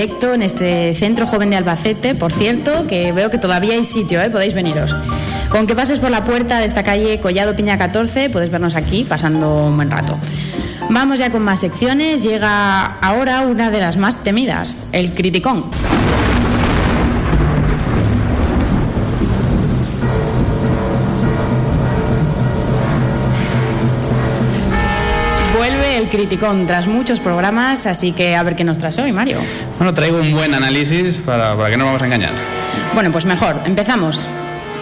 En 0.00 0.42
este 0.42 0.94
Centro 0.94 1.26
Joven 1.26 1.50
de 1.50 1.56
Albacete, 1.56 2.14
por 2.14 2.32
cierto, 2.32 2.86
que 2.86 3.10
veo 3.10 3.30
que 3.30 3.38
todavía 3.38 3.74
hay 3.74 3.82
sitio, 3.82 4.22
¿eh? 4.22 4.30
podéis 4.30 4.54
veniros. 4.54 4.94
Con 5.48 5.66
que 5.66 5.74
pases 5.74 5.98
por 5.98 6.10
la 6.10 6.24
puerta 6.24 6.60
de 6.60 6.66
esta 6.66 6.84
calle 6.84 7.18
Collado 7.18 7.56
Piña 7.56 7.76
14, 7.78 8.30
puedes 8.30 8.48
vernos 8.48 8.76
aquí 8.76 9.04
pasando 9.08 9.66
un 9.66 9.74
buen 9.74 9.90
rato. 9.90 10.16
Vamos 10.90 11.18
ya 11.18 11.30
con 11.32 11.42
más 11.42 11.58
secciones. 11.58 12.22
Llega 12.22 12.84
ahora 13.00 13.40
una 13.40 13.72
de 13.72 13.80
las 13.80 13.96
más 13.96 14.22
temidas, 14.22 14.88
el 14.92 15.14
criticón. 15.14 15.64
Criticón 26.08 26.66
tras 26.66 26.86
muchos 26.86 27.20
programas, 27.20 27.86
así 27.86 28.12
que 28.12 28.36
a 28.36 28.42
ver 28.42 28.56
qué 28.56 28.64
nos 28.64 28.78
traes 28.78 28.98
hoy, 28.98 29.12
Mario. 29.12 29.38
Bueno, 29.78 29.94
traigo 29.94 30.18
un 30.18 30.32
buen 30.32 30.54
análisis 30.54 31.16
para, 31.18 31.56
para 31.56 31.70
que 31.70 31.76
no 31.76 31.84
nos 31.84 31.94
vamos 31.94 32.02
a 32.02 32.06
engañar. 32.06 32.32
Bueno, 32.94 33.10
pues 33.12 33.24
mejor, 33.24 33.56
empezamos. 33.64 34.26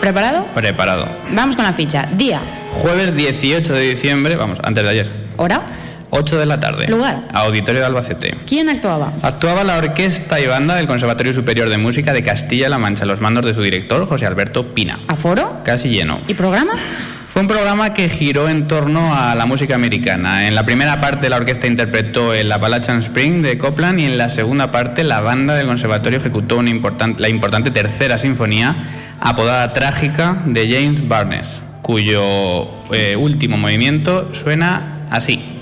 ¿Preparado? 0.01 0.45
Preparado. 0.55 1.09
Vamos 1.33 1.57
con 1.57 1.65
la 1.65 1.73
ficha. 1.73 2.07
Día, 2.13 2.41
Jueves 2.71 3.15
18 3.17 3.73
de 3.73 3.81
diciembre, 3.81 4.37
vamos, 4.37 4.59
antes 4.63 4.85
de 4.85 4.91
ayer, 4.91 5.11
hora, 5.37 5.63
8 6.11 6.39
de 6.39 6.47
la 6.47 6.61
tarde. 6.61 6.87
Lugar. 6.89 7.23
Auditorio 7.33 7.81
de 7.81 7.87
Albacete. 7.87 8.37
quién 8.47 8.69
actuaba. 8.69 9.13
Actuaba 9.23 9.65
la 9.65 9.77
orquesta 9.77 10.39
y 10.41 10.47
banda 10.47 10.77
del 10.77 10.87
Conservatorio 10.87 11.33
Superior 11.33 11.69
de 11.69 11.79
Música 11.79 12.13
de 12.13 12.23
Castilla-La 12.23 12.79
Mancha, 12.79 13.05
a 13.05 13.07
los 13.07 13.21
mandos 13.21 13.45
de 13.45 13.55
su 13.55 13.63
director, 13.63 14.07
José 14.07 14.27
Alberto 14.27 14.75
Pina. 14.75 15.01
¿Aforo? 15.09 15.61
Casi 15.65 15.89
lleno. 15.89 16.21
¿Y 16.29 16.35
programa? 16.35 16.73
Fue 17.37 17.43
un 17.43 17.49
programa 17.49 17.93
que 17.93 18.09
giró 18.09 18.49
en 18.49 18.67
torno 18.67 19.15
a 19.15 19.35
la 19.35 19.45
música 19.45 19.75
americana. 19.75 20.49
En 20.49 20.55
la 20.55 20.65
primera 20.65 21.03
parte 21.03 21.29
la 21.29 21.37
orquesta 21.37 21.67
interpretó 21.67 22.33
el 22.33 22.51
Appalachian 22.51 23.01
Spring 23.01 23.43
de 23.43 23.59
Copland 23.59 24.01
y 24.01 24.07
en 24.07 24.17
la 24.17 24.31
segunda 24.31 24.73
parte 24.73 25.05
la 25.05 25.21
banda 25.21 25.55
del 25.55 25.67
conservatorio 25.67 26.19
ejecutó 26.19 26.63
la 26.63 27.29
importante 27.29 27.71
tercera 27.71 28.17
sinfonía 28.17 28.75
apodada 29.21 29.75
Trágica 29.75 30.45
de 30.47 30.67
James 30.67 31.07
Barnes, 31.07 31.61
cuyo 31.83 32.23
eh, 32.95 33.17
último 33.19 33.59
movimiento 33.59 34.33
suena 34.33 35.07
así. 35.11 35.56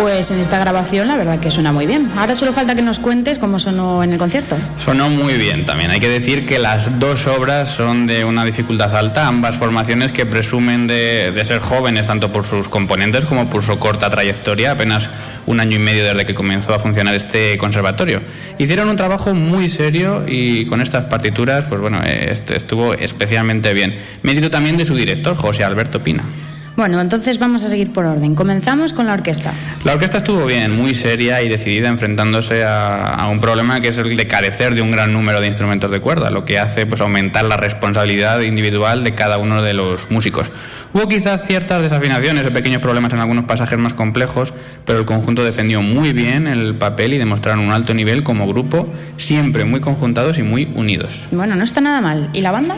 Pues 0.00 0.30
en 0.30 0.40
esta 0.40 0.58
grabación 0.58 1.08
la 1.08 1.16
verdad 1.16 1.40
que 1.40 1.50
suena 1.50 1.72
muy 1.72 1.86
bien. 1.86 2.10
Ahora 2.16 2.34
solo 2.34 2.54
falta 2.54 2.74
que 2.74 2.80
nos 2.80 2.98
cuentes 2.98 3.38
cómo 3.38 3.58
sonó 3.58 4.02
en 4.02 4.14
el 4.14 4.18
concierto. 4.18 4.56
Sonó 4.78 5.10
muy 5.10 5.34
bien 5.34 5.66
también. 5.66 5.90
Hay 5.90 6.00
que 6.00 6.08
decir 6.08 6.46
que 6.46 6.58
las 6.58 6.98
dos 6.98 7.26
obras 7.26 7.68
son 7.68 8.06
de 8.06 8.24
una 8.24 8.46
dificultad 8.46 8.96
alta, 8.96 9.26
ambas 9.26 9.56
formaciones 9.56 10.10
que 10.10 10.24
presumen 10.24 10.86
de, 10.86 11.38
ser 11.44 11.60
jóvenes 11.60 12.06
tanto 12.06 12.32
por 12.32 12.46
sus 12.46 12.68
componentes 12.68 13.26
como 13.26 13.50
por 13.50 13.62
su 13.62 13.78
corta 13.78 14.08
trayectoria, 14.08 14.70
apenas 14.72 15.10
un 15.44 15.60
año 15.60 15.76
y 15.76 15.80
medio 15.80 16.02
desde 16.02 16.24
que 16.24 16.34
comenzó 16.34 16.72
a 16.72 16.78
funcionar 16.78 17.14
este 17.14 17.58
conservatorio. 17.58 18.22
Hicieron 18.58 18.88
un 18.88 18.96
trabajo 18.96 19.34
muy 19.34 19.68
serio 19.68 20.24
y 20.26 20.64
con 20.64 20.80
estas 20.80 21.04
partituras, 21.04 21.66
pues 21.66 21.78
bueno, 21.78 22.00
eh, 22.02 22.32
estuvo 22.32 22.94
especialmente 22.94 23.74
bien. 23.74 23.96
Mérito 24.22 24.48
también 24.48 24.78
de 24.78 24.86
su 24.86 24.94
director, 24.94 25.36
José 25.36 25.62
Alberto 25.62 26.00
Pina. 26.00 26.24
Bueno, 26.80 26.98
entonces 26.98 27.38
vamos 27.38 27.62
a 27.62 27.68
seguir 27.68 27.92
por 27.92 28.06
orden. 28.06 28.34
Comenzamos 28.34 28.94
con 28.94 29.06
la 29.06 29.12
orquesta. 29.12 29.52
La 29.84 29.92
orquesta 29.92 30.16
estuvo 30.16 30.46
bien, 30.46 30.74
muy 30.74 30.94
seria 30.94 31.42
y 31.42 31.48
decidida 31.50 31.90
enfrentándose 31.90 32.64
a, 32.64 33.04
a 33.04 33.28
un 33.28 33.38
problema 33.38 33.82
que 33.82 33.88
es 33.88 33.98
el 33.98 34.16
de 34.16 34.26
carecer 34.26 34.74
de 34.74 34.80
un 34.80 34.90
gran 34.90 35.12
número 35.12 35.42
de 35.42 35.46
instrumentos 35.46 35.90
de 35.90 36.00
cuerda, 36.00 36.30
lo 36.30 36.42
que 36.46 36.58
hace 36.58 36.86
pues 36.86 37.02
aumentar 37.02 37.44
la 37.44 37.58
responsabilidad 37.58 38.40
individual 38.40 39.04
de 39.04 39.14
cada 39.14 39.36
uno 39.36 39.60
de 39.60 39.74
los 39.74 40.10
músicos. 40.10 40.50
Hubo 40.94 41.06
quizás 41.06 41.46
ciertas 41.46 41.82
desafinaciones 41.82 42.46
o 42.46 42.50
pequeños 42.50 42.80
problemas 42.80 43.12
en 43.12 43.20
algunos 43.20 43.44
pasajes 43.44 43.78
más 43.78 43.92
complejos, 43.92 44.54
pero 44.86 45.00
el 45.00 45.04
conjunto 45.04 45.44
defendió 45.44 45.82
muy 45.82 46.14
bien 46.14 46.46
el 46.46 46.76
papel 46.76 47.12
y 47.12 47.18
demostraron 47.18 47.60
un 47.60 47.72
alto 47.72 47.92
nivel 47.92 48.22
como 48.22 48.48
grupo, 48.48 48.90
siempre 49.18 49.66
muy 49.66 49.80
conjuntados 49.80 50.38
y 50.38 50.42
muy 50.42 50.72
unidos. 50.74 51.26
Bueno, 51.30 51.56
no 51.56 51.62
está 51.62 51.82
nada 51.82 52.00
mal. 52.00 52.30
¿Y 52.32 52.40
la 52.40 52.52
banda? 52.52 52.74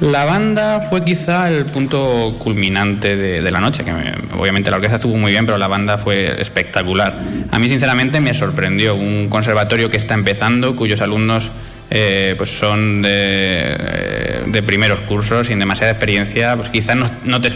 La 0.00 0.26
banda 0.26 0.80
fue 0.80 1.02
quizá 1.04 1.48
el 1.48 1.64
punto 1.66 2.36
culminante 2.38 3.16
de, 3.16 3.50
la 3.50 3.60
noche, 3.60 3.82
que 3.82 3.92
me- 3.92 4.14
obviamente 4.38 4.70
la 4.70 4.76
orquesta 4.76 4.96
estuvo 4.96 5.16
muy 5.16 5.32
bien, 5.32 5.46
pero 5.46 5.56
la 5.56 5.68
banda 5.68 5.96
fue 5.96 6.38
espectacular. 6.38 7.18
A 7.50 7.58
mí 7.58 7.68
sinceramente 7.68 8.20
me 8.20 8.34
sorprendió 8.34 8.94
un 8.94 9.28
conservatorio 9.30 9.88
que 9.88 9.96
está 9.96 10.12
empezando, 10.12 10.76
cuyos 10.76 11.00
alumnos 11.00 11.50
eh, 11.88 12.34
pues 12.36 12.50
son 12.58 13.00
de, 13.00 14.42
de 14.46 14.62
primeros 14.62 15.00
cursos, 15.00 15.46
sin 15.46 15.58
demasiada 15.60 15.92
experiencia, 15.92 16.56
pues 16.56 16.68
quizás 16.68 16.96
no, 17.24 17.40
te, 17.40 17.50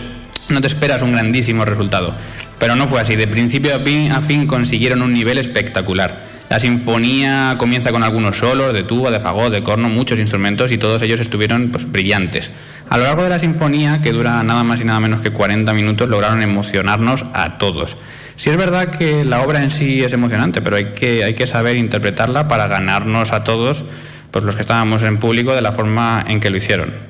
no 0.49 0.61
te 0.63 0.67
esperas 0.67 1.03
un 1.03 1.13
grandísimo 1.13 1.67
resultado. 1.67 2.15
Pero 2.59 2.75
no 2.75 2.89
fue 2.89 3.03
así, 3.03 3.17
de 3.17 3.27
principio 3.27 3.75
a 3.75 4.21
fin 4.23 4.47
consiguieron 4.47 5.03
un 5.03 5.13
nivel 5.13 5.37
espectacular. 5.37 6.30
La 6.51 6.59
sinfonía 6.59 7.55
comienza 7.59 7.93
con 7.93 8.03
algunos 8.03 8.39
solos 8.39 8.73
de 8.73 8.83
tuba, 8.83 9.13
de 9.13 9.21
fagot, 9.21 9.53
de 9.53 9.63
corno, 9.63 9.89
muchos 9.89 10.19
instrumentos 10.19 10.73
y 10.73 10.79
todos 10.79 11.01
ellos 11.01 11.21
estuvieron 11.21 11.71
pues, 11.71 11.89
brillantes. 11.89 12.51
A 12.89 12.99
lo 12.99 13.05
largo 13.05 13.23
de 13.23 13.29
la 13.29 13.39
sinfonía, 13.39 14.03
que 14.03 14.11
dura 14.11 14.43
nada 14.43 14.65
más 14.65 14.81
y 14.81 14.85
nada 14.85 14.99
menos 14.99 15.21
que 15.21 15.31
40 15.31 15.73
minutos, 15.75 16.09
lograron 16.09 16.43
emocionarnos 16.43 17.25
a 17.35 17.57
todos. 17.59 17.97
Sí 18.35 18.51
es 18.51 18.57
verdad 18.57 18.91
que 18.91 19.25
la 19.25 19.43
obra 19.43 19.63
en 19.63 19.71
sí 19.71 20.03
es 20.03 20.13
emocionante, 20.13 20.61
pero 20.61 20.75
hay 20.75 20.87
que, 20.87 21.23
hay 21.23 21.35
que 21.35 21.47
saber 21.47 21.77
interpretarla 21.77 22.49
para 22.49 22.67
ganarnos 22.67 23.31
a 23.31 23.45
todos, 23.45 23.85
pues 24.33 24.45
los 24.45 24.57
que 24.57 24.63
estábamos 24.63 25.05
en 25.05 25.19
público, 25.19 25.55
de 25.55 25.63
la 25.63 25.71
forma 25.71 26.25
en 26.27 26.41
que 26.41 26.51
lo 26.51 26.57
hicieron. 26.57 27.10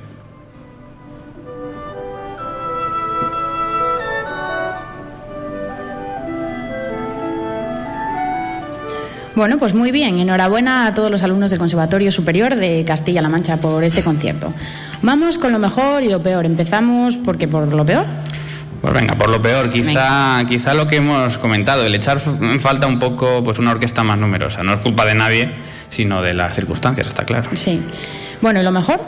Bueno, 9.34 9.58
pues 9.58 9.74
muy 9.74 9.92
bien. 9.92 10.18
Enhorabuena 10.18 10.86
a 10.86 10.94
todos 10.94 11.10
los 11.10 11.22
alumnos 11.22 11.50
del 11.50 11.58
Conservatorio 11.58 12.10
Superior 12.10 12.56
de 12.56 12.84
Castilla-La 12.84 13.28
Mancha 13.28 13.58
por 13.58 13.84
este 13.84 14.02
concierto. 14.02 14.52
Vamos 15.02 15.38
con 15.38 15.52
lo 15.52 15.58
mejor 15.58 16.02
y 16.02 16.08
lo 16.08 16.22
peor. 16.22 16.46
Empezamos 16.46 17.16
porque 17.16 17.46
por 17.46 17.72
lo 17.72 17.86
peor. 17.86 18.04
Pues 18.80 18.94
venga, 18.94 19.16
por 19.16 19.28
lo 19.28 19.42
peor, 19.42 19.68
quizá, 19.68 20.42
quizá 20.48 20.72
lo 20.72 20.86
que 20.86 20.96
hemos 20.96 21.36
comentado, 21.36 21.84
el 21.84 21.94
echar 21.94 22.18
en 22.40 22.60
falta 22.60 22.86
un 22.86 22.98
poco 22.98 23.44
pues 23.44 23.58
una 23.58 23.72
orquesta 23.72 24.02
más 24.02 24.18
numerosa. 24.18 24.62
No 24.62 24.72
es 24.72 24.80
culpa 24.80 25.04
de 25.04 25.14
nadie, 25.14 25.54
sino 25.90 26.22
de 26.22 26.32
las 26.32 26.54
circunstancias, 26.54 27.06
está 27.06 27.24
claro. 27.24 27.50
Sí. 27.52 27.80
Bueno, 28.40 28.60
¿y 28.60 28.64
lo 28.64 28.72
mejor? 28.72 28.98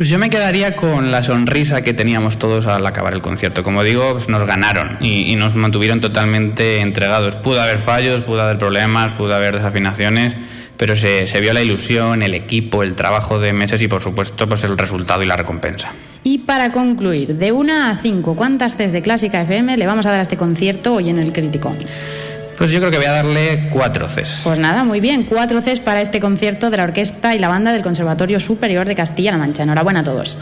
Pues 0.00 0.08
yo 0.08 0.18
me 0.18 0.30
quedaría 0.30 0.76
con 0.76 1.10
la 1.10 1.22
sonrisa 1.22 1.82
que 1.82 1.92
teníamos 1.92 2.38
todos 2.38 2.66
al 2.66 2.86
acabar 2.86 3.12
el 3.12 3.20
concierto. 3.20 3.62
Como 3.62 3.84
digo, 3.84 4.12
pues 4.12 4.30
nos 4.30 4.46
ganaron 4.46 4.96
y, 4.98 5.36
nos 5.36 5.56
mantuvieron 5.56 6.00
totalmente 6.00 6.80
entregados. 6.80 7.36
Pudo 7.36 7.60
haber 7.60 7.76
fallos, 7.76 8.24
pudo 8.24 8.40
haber 8.40 8.56
problemas, 8.56 9.12
pudo 9.12 9.34
haber 9.34 9.56
desafinaciones, 9.56 10.38
pero 10.78 10.96
se, 10.96 11.26
vio 11.42 11.52
la 11.52 11.62
ilusión, 11.62 12.22
el 12.22 12.32
equipo, 12.32 12.82
el 12.82 12.96
trabajo 12.96 13.40
de 13.40 13.52
meses 13.52 13.82
y 13.82 13.88
por 13.88 14.00
supuesto 14.00 14.48
pues 14.48 14.64
el 14.64 14.78
resultado 14.78 15.22
y 15.22 15.26
la 15.26 15.36
recompensa. 15.36 15.92
Y 16.22 16.38
para 16.38 16.72
concluir, 16.72 17.34
de 17.36 17.52
1 17.52 17.90
a 17.90 17.94
5, 17.94 18.36
¿cuántas 18.36 18.76
Cs 18.76 18.92
de 18.92 19.02
Clásica 19.02 19.42
FM 19.42 19.76
le 19.76 19.86
vamos 19.86 20.06
a 20.06 20.12
dar 20.12 20.20
a 20.20 20.22
este 20.22 20.38
concierto 20.38 20.94
hoy 20.94 21.10
en 21.10 21.18
el 21.18 21.34
Crítico? 21.34 21.76
Pues 22.60 22.70
yo 22.70 22.78
creo 22.78 22.90
que 22.90 22.98
voy 22.98 23.06
a 23.06 23.12
darle 23.12 23.68
cuatro 23.70 24.04
Cs. 24.06 24.42
Pues 24.44 24.58
nada, 24.58 24.84
muy 24.84 25.00
bien, 25.00 25.22
cuatro 25.22 25.62
Cs 25.62 25.80
para 25.80 26.02
este 26.02 26.20
concierto 26.20 26.68
de 26.68 26.76
la 26.76 26.84
orquesta 26.84 27.34
y 27.34 27.38
la 27.38 27.48
banda 27.48 27.72
del 27.72 27.80
Conservatorio 27.80 28.38
Superior 28.38 28.86
de 28.86 28.94
Castilla-La 28.94 29.38
Mancha. 29.38 29.62
Enhorabuena 29.62 30.00
a 30.00 30.04
todos. 30.04 30.36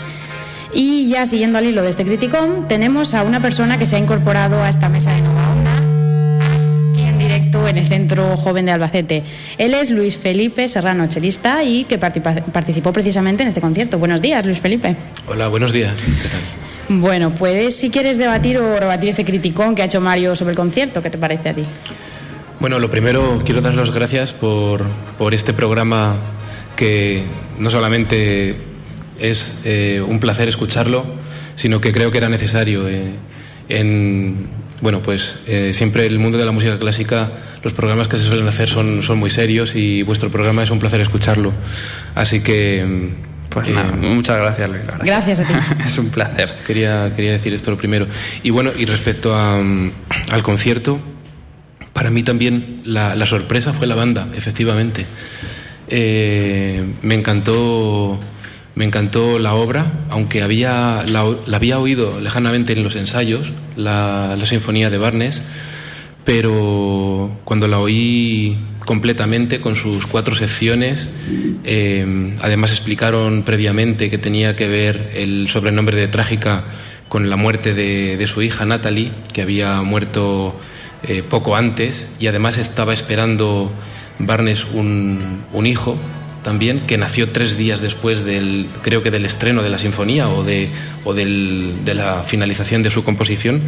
Y 0.75 1.07
ya 1.09 1.27
siguiendo 1.27 1.59
al 1.59 1.67
hilo 1.67 1.81
de 1.85 1.91
este 1.91 2.05
criticón, 2.05 2.67
tenemos 2.67 3.15
a 3.15 3.23
una 3.23 3.39
persona 3.41 3.79
que 3.79 3.87
se 3.87 3.95
ha 3.95 3.99
incorporado 4.01 4.61
a 4.61 4.69
esta 4.69 4.89
mesa 4.89 5.13
de 5.13 5.21
Nova 5.23 5.49
Onda, 5.53 6.91
aquí 6.91 7.03
en 7.03 7.19
directo 7.21 7.69
en 7.69 7.79
el 7.79 7.87
Centro 7.87 8.37
Joven 8.37 8.67
de 8.67 8.73
Albacete. 8.73 9.23
Él 9.57 9.73
es 9.75 9.93
Luis 9.93 10.17
Felipe 10.19 10.67
Serrano, 10.67 11.07
chelista, 11.07 11.63
y 11.63 11.85
que 11.85 12.01
partipa- 12.01 12.45
participó 12.53 12.93
precisamente 12.93 13.45
en 13.45 13.49
este 13.51 13.61
concierto. 13.61 13.97
Buenos 14.01 14.21
días, 14.21 14.45
Luis 14.45 14.59
Felipe. 14.59 14.97
Hola, 15.29 15.47
buenos 15.47 15.71
días. 15.73 15.95
¿Qué 15.95 16.29
tal? 16.29 16.99
Bueno, 17.01 17.31
puedes, 17.31 17.77
si 17.77 17.91
quieres, 17.91 18.17
debatir 18.19 18.59
o 18.59 18.77
rebatir 18.81 19.11
este 19.11 19.25
criticón 19.25 19.75
que 19.75 19.83
ha 19.83 19.85
hecho 19.85 20.01
Mario 20.01 20.35
sobre 20.35 20.51
el 20.53 20.57
concierto. 20.57 21.01
¿Qué 21.03 21.11
te 21.11 21.19
parece 21.19 21.51
a 21.51 21.55
ti? 21.55 21.65
Bueno, 22.61 22.79
lo 22.79 22.91
primero 22.91 23.41
quiero 23.45 23.61
dar 23.61 23.75
las 23.75 23.91
gracias 23.93 24.33
por, 24.33 24.85
por 25.17 25.33
este 25.33 25.53
programa 25.53 26.17
que 26.77 27.23
no 27.59 27.71
solamente 27.71 28.57
es 29.19 29.59
eh, 29.65 30.03
un 30.07 30.19
placer 30.21 30.49
escucharlo, 30.49 31.05
sino 31.57 31.81
que 31.81 31.93
creo 31.93 32.11
que 32.11 32.19
era 32.19 32.29
necesario. 32.29 32.89
eh, 32.89 33.13
en, 33.69 34.49
bueno, 34.81 35.03
pues 35.03 35.41
eh, 35.47 35.73
siempre 35.75 36.07
el 36.07 36.19
mundo 36.19 36.39
de 36.39 36.45
la 36.47 36.53
música 36.53 36.79
clásica, 36.79 37.31
los 37.63 37.73
programas 37.73 38.09
que 38.09 38.19
se 38.19 38.25
suelen 38.25 38.47
hacer 38.49 38.69
son, 38.69 39.03
son 39.03 39.19
muy 39.19 39.31
serios 39.31 39.75
y 39.75 40.03
vuestro 40.03 40.31
programa 40.31 40.63
es 40.63 40.71
un 40.71 40.79
placer 40.79 41.01
escucharlo. 41.01 41.53
Así 42.15 42.41
que... 42.43 42.85
mm, 42.85 43.51
Pues 43.51 43.69
nada, 43.71 43.93
muchas 43.93 44.39
gracias, 44.39 44.69
Luis. 44.71 44.83
Gracias 45.05 45.41
a 45.41 45.45
ti. 45.47 45.55
es 45.87 45.99
un 45.99 46.11
placer. 46.11 46.55
Quería, 46.67 47.13
quería 47.15 47.33
decir 47.33 47.53
esto 47.55 47.71
lo 47.73 47.77
primero. 47.77 48.07
Y 48.43 48.51
bueno, 48.51 48.71
y 48.77 48.85
respecto 48.85 49.35
a, 49.35 49.57
mm, 49.59 49.91
al 50.31 50.43
concierto, 50.43 51.01
para 51.99 52.11
mí 52.11 52.23
también 52.23 52.83
la, 52.85 53.27
sorpresa 53.27 53.73
fue 53.73 53.89
la 53.89 53.97
banda, 53.97 54.29
efectivamente. 54.37 55.05
Eh, 55.89 56.85
me 57.03 57.17
encantó 57.17 58.17
me 58.77 58.85
encantó 58.85 59.41
la 59.41 59.55
obra, 59.55 59.85
aunque 60.09 60.43
había, 60.43 61.05
la, 61.09 61.25
había 61.53 61.81
oído 61.81 62.21
lejanamente 62.21 62.73
en 62.73 62.85
los 62.85 62.95
ensayos, 62.95 63.51
la, 63.75 64.37
la, 64.39 64.47
sinfonía 64.47 64.91
de 64.91 64.99
Barnes, 64.99 65.43
pero 66.25 67.37
cuando 67.43 67.67
la 67.67 67.81
oí 67.81 68.57
completamente 68.87 69.61
con 69.61 69.75
sus 69.75 70.07
cuatro 70.07 70.37
secciones, 70.37 71.09
eh, 71.65 72.33
además 72.43 72.71
explicaron 72.71 73.43
previamente 73.43 74.09
que 74.09 74.19
tenía 74.19 74.55
que 74.55 74.69
ver 74.69 75.11
el 75.15 75.49
sobrenombre 75.49 75.97
de 75.97 76.07
Trágica 76.07 76.63
con 77.09 77.29
la 77.29 77.35
muerte 77.35 77.75
de 77.75 78.27
su 78.29 78.41
hija 78.41 78.65
Natalie, 78.67 79.11
que 79.33 79.43
había 79.43 79.83
muerto 79.83 80.61
eh, 81.03 81.23
poco 81.23 81.57
antes, 81.57 82.13
y 82.19 82.27
además 82.27 82.59
estaba 82.59 82.93
esperando 82.93 83.71
Barnes 84.19 84.67
un, 84.73 85.43
un 85.53 85.67
hijo, 85.67 85.97
también, 86.43 86.81
que 86.81 86.97
nació 86.97 87.31
tres 87.31 87.59
días 87.59 87.81
después 87.81 88.25
del, 88.25 88.69
creo 88.83 89.03
que 89.03 89.11
del 89.11 89.27
estreno 89.27 89.63
de 89.63 89.69
la 89.69 89.79
sinfonía 89.79 90.29
o 90.29 90.45
de, 90.45 90.69
o 91.05 91.13
del, 91.13 91.85
de 91.85 91.95
la 91.95 92.23
finalización 92.23 92.83
de 92.83 92.91
su 92.91 93.05
composición, 93.05 93.61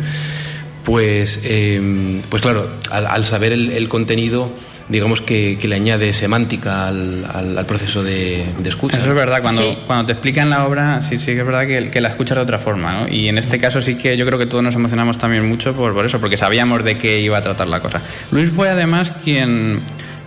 pues, 0.85 1.43
eh, 1.45 2.23
pues 2.31 2.43
claro, 2.43 2.71
al, 2.91 3.25
saber 3.25 3.53
el, 3.53 3.89
contenido, 3.89 4.51
digamos 4.91 5.21
que, 5.21 5.57
que, 5.61 5.69
le 5.69 5.77
añade 5.77 6.13
semántica 6.13 6.89
al, 6.89 7.25
al, 7.33 7.57
al 7.57 7.67
proceso 7.67 8.03
de, 8.03 8.45
de, 8.59 8.69
escucha. 8.69 8.99
Eso 8.99 9.11
es 9.11 9.15
verdad, 9.15 9.41
cuando, 9.41 9.63
sí. 9.63 9.79
cuando 9.87 10.07
te 10.07 10.13
explican 10.13 10.51
la 10.51 10.67
obra, 10.67 11.01
sí, 11.01 11.19
sí 11.19 11.33
que 11.33 11.41
es 11.41 11.47
verdad 11.47 11.67
que, 11.67 11.89
que, 11.89 12.01
la 12.01 12.09
escuchas 12.09 12.37
de 12.37 12.43
otra 12.43 12.59
forma, 12.59 12.93
¿no? 12.93 13.09
Y 13.09 13.29
en 13.29 13.39
este 13.39 13.59
caso 13.59 13.81
sí 13.81 13.95
que 13.95 14.17
yo 14.17 14.27
creo 14.27 14.39
que 14.39 14.47
todos 14.47 14.65
nos 14.65 14.75
emocionamos 14.75 15.17
también 15.17 15.49
mucho 15.49 15.75
por, 15.75 15.95
por 15.95 16.05
eso, 16.05 16.21
porque 16.21 16.37
sabíamos 16.37 16.85
de 16.85 16.99
qué 16.99 17.21
iba 17.21 17.39
a 17.39 17.43
tratar 17.43 17.69
la 17.69 17.81
cosa. 17.81 18.03
Luis 18.33 18.51
fue 18.51 18.69
además 18.69 19.13
quien 19.25 19.81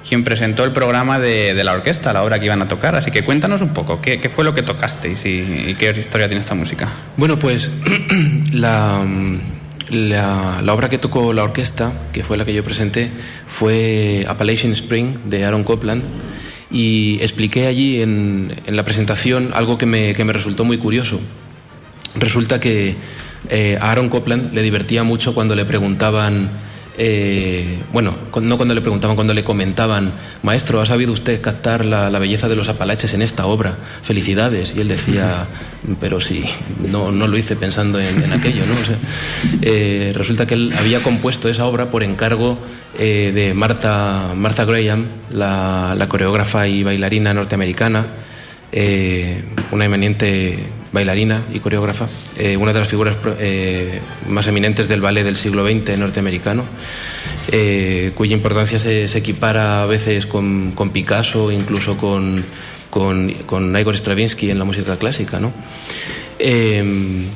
quien 0.08 0.24
presentó 0.24 0.66
el 0.66 0.72
programa 0.72 1.18
de, 1.18 1.54
de, 1.54 1.64
la 1.64 1.72
orquesta, 1.72 2.12
la 2.12 2.24
obra 2.24 2.38
que 2.38 2.46
iban 2.46 2.62
a 2.62 2.68
tocar. 2.68 2.94
Así 2.96 3.10
que 3.10 3.24
cuéntanos 3.24 3.62
un 3.62 3.74
poco, 3.74 4.02
¿qué, 4.02 4.20
qué 4.20 4.30
fue 4.30 4.44
lo 4.44 4.54
que 4.54 4.62
tocasteis 4.62 5.26
y, 5.26 5.66
y, 5.68 5.76
qué 5.80 5.94
historia 5.98 6.28
tiene 6.28 6.42
esta 6.42 6.56
música? 6.56 6.90
Bueno, 7.16 7.40
pues 7.40 7.72
la, 8.52 9.02
la, 9.94 10.62
obra 10.74 10.90
que 10.90 10.98
tocó 10.98 11.34
la 11.34 11.44
orquesta, 11.44 11.94
que 12.12 12.24
fue 12.24 12.38
la 12.38 12.46
que 12.46 12.54
yo 12.54 12.64
presenté, 12.64 13.10
fue 13.48 14.26
Appalachian 14.28 14.74
Spring 14.74 15.18
de 15.26 15.46
Aaron 15.46 15.64
Copland. 15.64 16.04
Y 16.72 17.20
expliqué 17.22 17.68
allí 17.68 18.02
en, 18.02 18.56
en 18.66 18.76
la 18.76 18.84
presentación 18.84 19.52
algo 19.54 19.78
que 19.78 19.86
me, 19.86 20.14
que 20.14 20.24
me, 20.26 20.34
resultó 20.34 20.64
muy 20.64 20.80
curioso. 20.80 21.20
Resulta 22.16 22.60
que 22.60 22.96
eh, 23.50 23.78
a 23.80 23.92
Aaron 23.92 24.10
Copland 24.10 24.54
le 24.54 24.62
divertía 24.64 25.04
mucho 25.04 25.36
cuando 25.36 25.56
le 25.56 25.66
preguntaban 25.66 26.50
eh, 26.98 27.80
bueno, 27.92 28.16
no 28.42 28.58
cuando 28.58 28.76
le 28.76 28.82
preguntaban, 28.82 29.16
cuando 29.16 29.34
le 29.34 29.44
comentaban, 29.44 30.12
maestro, 30.44 30.80
¿ha 30.80 30.86
sabido 30.86 31.12
usted 31.12 31.42
captar 31.42 31.86
la, 31.86 32.10
belleza 32.20 32.48
de 32.48 32.56
los 32.56 32.70
Apalaches 32.70 33.14
en 33.14 33.22
esta 33.22 33.46
obra? 33.46 33.78
Felicidades. 34.02 34.76
Y 34.76 34.82
él 34.82 34.88
decía, 34.88 35.48
pero 36.00 36.20
sí, 36.20 36.44
no, 36.92 37.12
no 37.12 37.28
lo 37.28 37.38
hice 37.38 37.56
pensando 37.56 38.00
en, 38.00 38.32
aquello. 38.32 38.64
¿no? 38.66 38.74
Eh, 39.62 40.12
resulta 40.16 40.46
que 40.46 40.54
él 40.54 40.74
había 40.78 41.02
compuesto 41.02 41.50
esa 41.50 41.66
obra 41.66 41.90
por 41.90 42.04
encargo 42.04 42.60
eh, 43.00 43.32
de 43.34 43.54
Martha, 43.54 44.34
Graham, 44.66 45.08
la, 45.32 45.96
la 45.98 46.08
coreógrafa 46.08 46.68
y 46.68 46.84
bailarina 46.84 47.34
norteamericana, 47.34 48.06
una 49.72 49.86
eminente 49.86 50.60
bailarina 50.94 51.44
y 51.52 51.60
coreógrafa, 51.60 52.08
eh, 52.38 52.56
una 52.56 52.72
de 52.72 52.80
las 52.80 52.88
figuras 52.88 53.18
eh, 53.40 54.00
más 54.30 54.48
eminentes 54.48 54.88
del 54.88 55.02
ballet 55.02 55.24
del 55.24 55.36
siglo 55.36 55.66
XX 55.66 55.98
norteamericano, 55.98 56.64
eh, 57.52 58.12
cuya 58.16 58.34
importancia 58.34 58.78
se, 58.78 59.06
equipara 59.06 59.82
a 59.82 59.86
veces 59.88 60.28
con, 60.28 60.74
Picasso, 60.94 61.52
incluso 61.52 61.98
con, 61.98 62.46
con, 62.92 63.76
Igor 63.78 63.98
Stravinsky 63.98 64.52
en 64.52 64.60
la 64.60 64.66
música 64.66 64.96
clásica. 64.98 65.40
¿no? 65.40 65.52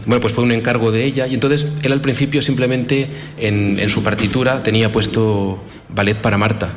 bueno, 0.06 0.20
pues 0.20 0.34
fue 0.34 0.44
un 0.44 0.52
encargo 0.52 0.92
de 0.92 1.06
ella 1.06 1.28
y 1.28 1.34
entonces 1.34 1.66
él 1.82 1.94
al 1.94 2.02
principio 2.02 2.42
simplemente 2.42 3.08
en, 3.38 3.80
en 3.80 3.90
su 3.90 4.04
partitura 4.04 4.62
tenía 4.64 4.92
puesto 4.92 5.64
ballet 5.90 6.18
para 6.18 6.38
Marta, 6.38 6.70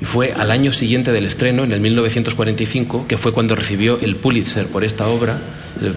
y 0.00 0.04
fue 0.04 0.32
al 0.32 0.50
año 0.50 0.72
siguiente 0.72 1.12
del 1.12 1.24
estreno, 1.24 1.64
en 1.64 1.72
el 1.72 1.80
1945, 1.80 3.06
que 3.08 3.16
fue 3.16 3.32
cuando 3.32 3.56
recibió 3.56 3.98
el 4.00 4.16
Pulitzer 4.16 4.66
por 4.66 4.84
esta 4.84 5.08
obra, 5.08 5.40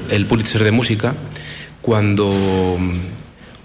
el, 0.10 0.26
Pulitzer 0.26 0.64
de 0.64 0.72
música, 0.72 1.14
cuando, 1.82 2.78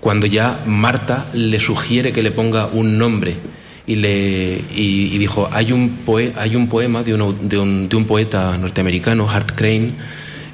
cuando 0.01 0.27
ya 0.27 0.63
Marta 0.67 1.27
le 1.33 1.59
sugiere 1.59 2.13
que 2.13 2.23
le 2.23 2.31
ponga 2.31 2.67
un 2.67 2.99
nombre 2.99 3.37
y, 3.87 3.97
le, 3.97 4.65
y 4.75 5.19
dijo, 5.19 5.49
hay 5.53 5.73
un, 5.73 5.91
poe, 6.05 6.33
hay 6.37 6.57
un 6.57 6.69
poema 6.69 7.03
de, 7.03 7.15
uno, 7.15 7.33
de, 7.33 7.59
un, 7.59 7.89
de 7.89 7.97
un 7.97 8.07
poeta 8.07 8.57
norteamericano, 8.57 9.29
Hart 9.29 9.53
Crane, 9.55 9.93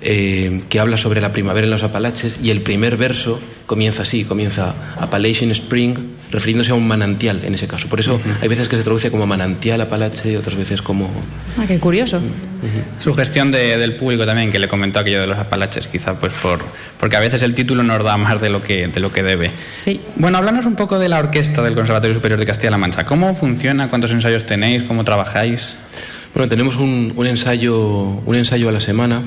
eh, 0.03 0.62
que 0.68 0.81
habla 0.81 0.96
sobre 0.96 1.20
la 1.20 1.33
primavera 1.33 1.66
en 1.66 1.70
los 1.70 1.83
Apalaches 1.83 2.38
y 2.42 2.51
el 2.51 2.62
primer 2.62 2.96
verso 2.96 3.38
comienza 3.66 4.03
así, 4.03 4.25
comienza 4.25 4.75
Appalachian 4.99 5.51
Spring, 5.51 5.94
refiriéndose 6.31 6.71
a 6.71 6.75
un 6.75 6.87
manantial 6.87 7.45
en 7.45 7.55
ese 7.55 7.66
caso. 7.66 7.88
Por 7.88 8.01
eso 8.01 8.21
hay 8.40 8.49
veces 8.49 8.69
que 8.69 8.77
se 8.77 8.83
traduce 8.83 9.11
como 9.11 9.27
manantial 9.27 9.81
Apalache 9.81 10.33
y 10.33 10.37
otras 10.37 10.57
veces 10.57 10.83
como... 10.83 11.11
Ah, 11.59 11.64
qué 11.66 11.79
curioso. 11.79 12.19
Uh 12.19 12.21
-huh. 12.21 13.03
Su 13.03 13.14
gestión 13.14 13.51
de, 13.51 13.77
del 13.77 13.97
público 13.97 14.27
también, 14.27 14.51
que 14.53 14.59
le 14.59 14.69
comentó 14.69 15.01
aquello 15.01 15.21
de 15.21 15.27
los 15.27 15.38
Apalaches, 15.38 15.88
quizá 15.88 16.14
pues 16.14 16.33
por... 16.35 16.61
Porque 16.99 17.16
a 17.16 17.21
veces 17.21 17.43
el 17.43 17.55
título 17.55 17.83
nos 17.83 18.03
da 18.05 18.16
más 18.16 18.40
de 18.40 18.51
lo 18.51 18.62
que, 18.62 18.88
de 18.88 19.01
lo 19.01 19.12
que 19.12 19.23
debe. 19.23 19.51
Sí. 19.77 20.01
Bueno, 20.16 20.38
háblanos 20.38 20.66
un 20.66 20.77
poco 20.77 20.99
de 20.99 21.09
la 21.09 21.19
orquesta 21.19 21.62
del 21.62 21.75
Conservatorio 21.75 22.14
Superior 22.14 22.38
de 22.38 22.47
Castilla-La 22.47 22.79
Mancha. 22.79 23.05
¿Cómo 23.05 23.35
funciona? 23.35 23.88
¿Cuántos 23.88 24.11
ensayos 24.12 24.47
tenéis? 24.47 24.83
¿Cómo 24.85 25.05
trabajáis? 25.05 25.77
Bueno, 26.35 26.49
tenemos 26.49 26.77
un, 26.77 27.12
un 27.16 27.27
ensayo, 27.27 27.77
un 27.79 28.37
ensayo 28.37 28.69
a 28.69 28.73
la 28.73 28.81
semana 28.81 29.23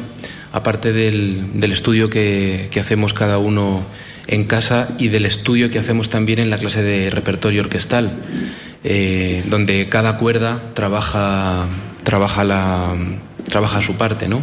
aparte 0.54 0.94
del, 0.94 1.60
del 1.60 1.72
estudio 1.72 2.10
que, 2.10 2.70
que, 2.72 2.80
hacemos 2.80 3.14
cada 3.14 3.40
uno 3.40 3.84
en 4.28 4.46
casa 4.46 4.90
y 4.98 5.10
del 5.10 5.26
estudio 5.26 5.70
que 5.70 5.80
hacemos 5.80 6.10
también 6.10 6.40
en 6.40 6.50
la 6.50 6.58
clase 6.58 6.82
de 6.82 7.10
repertorio 7.10 7.62
orquestal, 7.62 8.12
eh, 8.84 9.44
donde 9.48 9.88
cada 9.90 10.18
cuerda 10.18 10.62
trabaja, 10.74 11.68
trabaja, 12.04 12.44
la, 12.44 12.94
trabaja 13.50 13.82
su 13.82 13.96
parte. 13.96 14.28
¿no? 14.28 14.42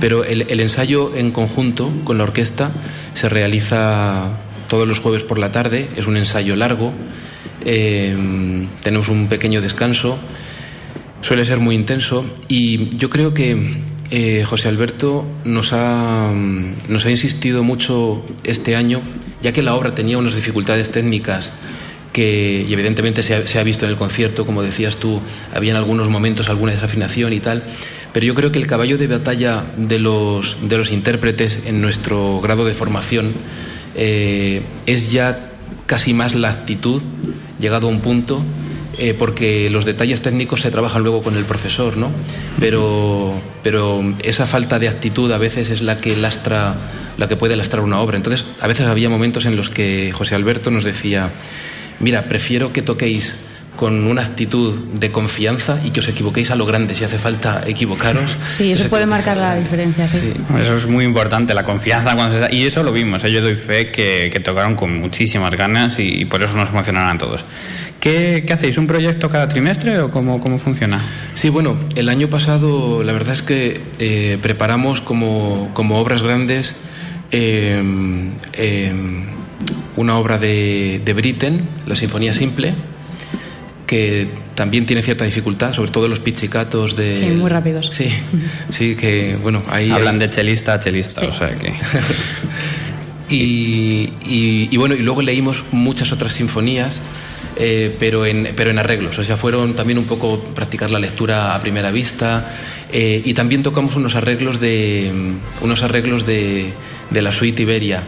Pero 0.00 0.24
el, 0.24 0.46
el 0.48 0.60
ensayo 0.60 1.16
en 1.16 1.30
conjunto 1.30 1.90
con 2.04 2.18
la 2.18 2.24
orquesta 2.24 2.70
se 3.14 3.28
realiza 3.28 4.30
todos 4.68 4.88
los 4.88 4.98
jueves 4.98 5.22
por 5.22 5.38
la 5.38 5.52
tarde, 5.52 5.88
es 5.96 6.06
un 6.06 6.16
ensayo 6.16 6.56
largo, 6.56 6.92
eh, 7.64 8.66
tenemos 8.80 9.08
un 9.08 9.28
pequeño 9.28 9.60
descanso, 9.60 10.18
suele 11.20 11.44
ser 11.44 11.58
muy 11.58 11.74
intenso 11.74 12.24
y 12.48 12.94
yo 12.96 13.08
creo 13.08 13.32
que 13.32 13.56
eh, 14.16 14.44
José 14.44 14.68
Alberto 14.68 15.26
nos 15.44 15.72
ha, 15.72 16.32
nos 16.88 17.04
ha 17.04 17.10
insistido 17.10 17.64
mucho 17.64 18.24
este 18.44 18.76
año, 18.76 19.02
ya 19.42 19.52
que 19.52 19.60
la 19.60 19.74
obra 19.74 19.96
tenía 19.96 20.18
unas 20.18 20.36
dificultades 20.36 20.92
técnicas 20.92 21.50
que 22.12 22.64
y 22.68 22.72
evidentemente 22.72 23.24
se 23.24 23.34
ha, 23.34 23.48
se 23.48 23.58
ha, 23.58 23.64
visto 23.64 23.86
en 23.86 23.90
el 23.90 23.96
concierto, 23.96 24.46
como 24.46 24.62
decías 24.62 24.98
tú, 24.98 25.20
había 25.52 25.72
en 25.72 25.78
algunos 25.78 26.10
momentos 26.10 26.48
alguna 26.48 26.70
desafinación 26.70 27.32
y 27.32 27.40
tal, 27.40 27.64
pero 28.12 28.24
yo 28.24 28.36
creo 28.36 28.52
que 28.52 28.60
el 28.60 28.68
caballo 28.68 28.98
de 28.98 29.08
batalla 29.08 29.64
de 29.76 29.98
los, 29.98 30.58
de 30.62 30.78
los 30.78 30.92
intérpretes 30.92 31.62
en 31.66 31.80
nuestro 31.80 32.40
grado 32.40 32.64
de 32.64 32.72
formación 32.72 33.32
eh, 33.96 34.62
es 34.86 35.10
ya 35.10 35.50
casi 35.86 36.14
más 36.14 36.36
la 36.36 36.50
actitud, 36.50 37.02
llegado 37.58 37.88
a 37.88 37.90
un 37.90 37.98
punto, 37.98 38.44
eh, 38.98 39.14
porque 39.18 39.70
los 39.70 39.84
detalles 39.84 40.20
técnicos 40.20 40.60
se 40.60 40.70
trabajan 40.70 41.02
luego 41.02 41.22
con 41.22 41.36
el 41.36 41.44
profesor, 41.44 41.96
¿no? 41.96 42.10
Pero, 42.60 43.34
pero 43.62 44.02
esa 44.22 44.46
falta 44.46 44.78
de 44.78 44.88
actitud 44.88 45.30
a 45.32 45.38
veces 45.38 45.70
es 45.70 45.82
la 45.82 45.96
que 45.96 46.16
lastra, 46.16 46.74
la 47.16 47.28
que 47.28 47.36
puede 47.36 47.56
lastrar 47.56 47.82
una 47.82 48.00
obra. 48.00 48.16
Entonces, 48.16 48.46
a 48.60 48.66
veces 48.66 48.86
había 48.86 49.08
momentos 49.08 49.46
en 49.46 49.56
los 49.56 49.70
que 49.70 50.12
José 50.12 50.34
Alberto 50.34 50.70
nos 50.70 50.84
decía, 50.84 51.30
mira, 52.00 52.24
prefiero 52.24 52.72
que 52.72 52.82
toquéis 52.82 53.36
con 53.76 54.06
una 54.06 54.22
actitud 54.22 54.74
de 54.94 55.10
confianza 55.10 55.80
y 55.84 55.90
que 55.90 56.00
os 56.00 56.08
equivoquéis 56.08 56.50
a 56.50 56.56
lo 56.56 56.64
grande, 56.64 56.94
si 56.94 57.04
hace 57.04 57.18
falta 57.18 57.64
equivocaros. 57.66 58.36
Sí, 58.48 58.72
eso 58.72 58.88
puede 58.88 59.06
marcar 59.06 59.36
la 59.36 59.56
diferencia, 59.56 60.06
sí. 60.06 60.18
sí. 60.20 60.32
Eso 60.60 60.76
es 60.76 60.86
muy 60.86 61.04
importante, 61.04 61.54
la 61.54 61.64
confianza 61.64 62.14
cuando 62.14 62.34
se 62.34 62.40
da, 62.40 62.52
y 62.52 62.64
eso 62.64 62.82
lo 62.84 62.92
vimos, 62.92 63.24
¿eh? 63.24 63.32
yo 63.32 63.40
doy 63.40 63.56
fe 63.56 63.90
que, 63.90 64.30
que 64.32 64.38
tocaron 64.38 64.76
con 64.76 64.96
muchísimas 65.00 65.54
ganas 65.56 65.98
y, 65.98 66.20
y, 66.20 66.24
por 66.24 66.42
eso 66.42 66.56
nos 66.56 66.68
emocionaron 66.68 67.16
a 67.16 67.18
todos. 67.18 67.44
¿Qué, 68.00 68.44
¿Qué, 68.46 68.52
hacéis? 68.52 68.76
¿Un 68.78 68.86
proyecto 68.86 69.30
cada 69.30 69.48
trimestre 69.48 69.98
o 70.00 70.10
cómo, 70.10 70.40
cómo 70.40 70.58
funciona? 70.58 71.00
Sí, 71.34 71.48
bueno, 71.48 71.76
el 71.94 72.08
año 72.08 72.28
pasado 72.28 73.02
la 73.02 73.12
verdad 73.12 73.32
es 73.32 73.42
que 73.42 73.80
eh, 73.98 74.38
preparamos 74.42 75.00
como, 75.00 75.70
como, 75.72 75.98
obras 75.98 76.22
grandes 76.22 76.76
eh, 77.30 77.82
eh, 78.52 78.92
una 79.96 80.18
obra 80.18 80.38
de, 80.38 81.00
de 81.04 81.12
Britten, 81.14 81.66
la 81.86 81.94
Sinfonía 81.94 82.34
Simple, 82.34 82.74
que 83.86 84.28
también 84.54 84.86
tiene 84.86 85.02
cierta 85.02 85.24
dificultad, 85.24 85.72
sobre 85.72 85.90
todo 85.90 86.08
los 86.08 86.20
pizzicatos 86.20 86.96
de... 86.96 87.14
Sí, 87.14 87.26
muy 87.26 87.50
rápidos. 87.50 87.90
Sí, 87.92 88.08
sí 88.70 88.96
que, 88.96 89.36
bueno, 89.40 89.62
ahí... 89.68 89.90
Hablan 89.90 90.14
hay... 90.14 90.20
de 90.20 90.30
chelista 90.30 90.74
a 90.74 90.78
chelista, 90.78 91.20
sí. 91.22 91.26
o 91.26 91.32
sea 91.32 91.50
que... 91.56 91.72
y, 93.34 94.12
y, 94.26 94.68
y, 94.70 94.76
bueno, 94.76 94.94
y 94.94 95.02
luego 95.02 95.22
leímos 95.22 95.64
muchas 95.72 96.12
otras 96.12 96.32
sinfonías 96.32 97.00
eh, 97.56 97.94
pero, 97.98 98.26
en, 98.26 98.50
pero 98.56 98.70
en 98.70 98.78
arreglos. 98.78 99.18
O 99.18 99.24
sea, 99.24 99.36
fueron 99.36 99.74
también 99.74 99.98
un 99.98 100.04
poco 100.06 100.38
practicar 100.54 100.90
la 100.90 100.98
lectura 100.98 101.54
a 101.54 101.60
primera 101.60 101.90
vista 101.90 102.50
eh, 102.92 103.22
y 103.24 103.34
también 103.34 103.62
tocamos 103.62 103.96
unos 103.96 104.14
arreglos 104.14 104.60
de, 104.60 105.12
unos 105.60 105.82
arreglos 105.82 106.26
de, 106.26 106.72
de 107.10 107.22
la 107.22 107.32
suite 107.32 107.62
Iberia. 107.62 108.02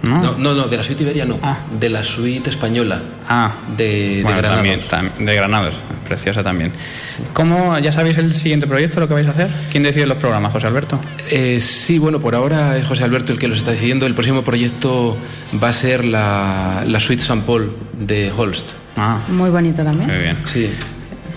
¿No? 0.00 0.20
No, 0.38 0.54
no, 0.54 0.68
de 0.68 0.76
la 0.76 0.84
suite 0.84 1.02
Iberia 1.02 1.24
no, 1.24 1.40
de 1.76 1.88
la 1.88 2.04
suite 2.04 2.48
española. 2.50 3.02
Ah, 3.28 3.56
de, 3.76 4.18
de 4.18 4.22
bueno, 4.22 4.38
Granados. 4.38 4.56
también, 4.88 5.10
tam- 5.18 5.24
de 5.26 5.34
Granados, 5.34 5.80
preciosa 6.06 6.44
también. 6.44 6.70
¿Cómo, 7.32 7.76
ya 7.80 7.90
sabéis 7.90 8.16
el 8.18 8.32
siguiente 8.32 8.68
proyecto, 8.68 9.00
lo 9.00 9.08
que 9.08 9.14
vais 9.14 9.26
a 9.26 9.30
hacer? 9.30 9.48
¿Quién 9.72 9.82
decide 9.82 10.06
los 10.06 10.18
programas, 10.18 10.52
José 10.52 10.68
Alberto? 10.68 11.00
Eh, 11.28 11.58
sí, 11.58 11.98
bueno, 11.98 12.20
por 12.20 12.36
ahora 12.36 12.76
es 12.78 12.86
José 12.86 13.02
Alberto 13.02 13.32
el 13.32 13.40
que 13.40 13.48
los 13.48 13.58
está 13.58 13.72
decidiendo. 13.72 14.06
El 14.06 14.14
próximo 14.14 14.42
proyecto 14.42 15.16
va 15.60 15.70
a 15.70 15.72
ser 15.72 16.04
la, 16.04 16.84
la 16.86 17.00
suite 17.00 17.24
San 17.24 17.42
Paul 17.42 17.72
de 17.98 18.30
Holst. 18.30 18.66
Ah, 18.98 19.18
Muy 19.28 19.50
bonito 19.50 19.82
también. 19.84 20.08
muy 20.08 20.18
bien. 20.18 20.36
Sí. 20.44 20.70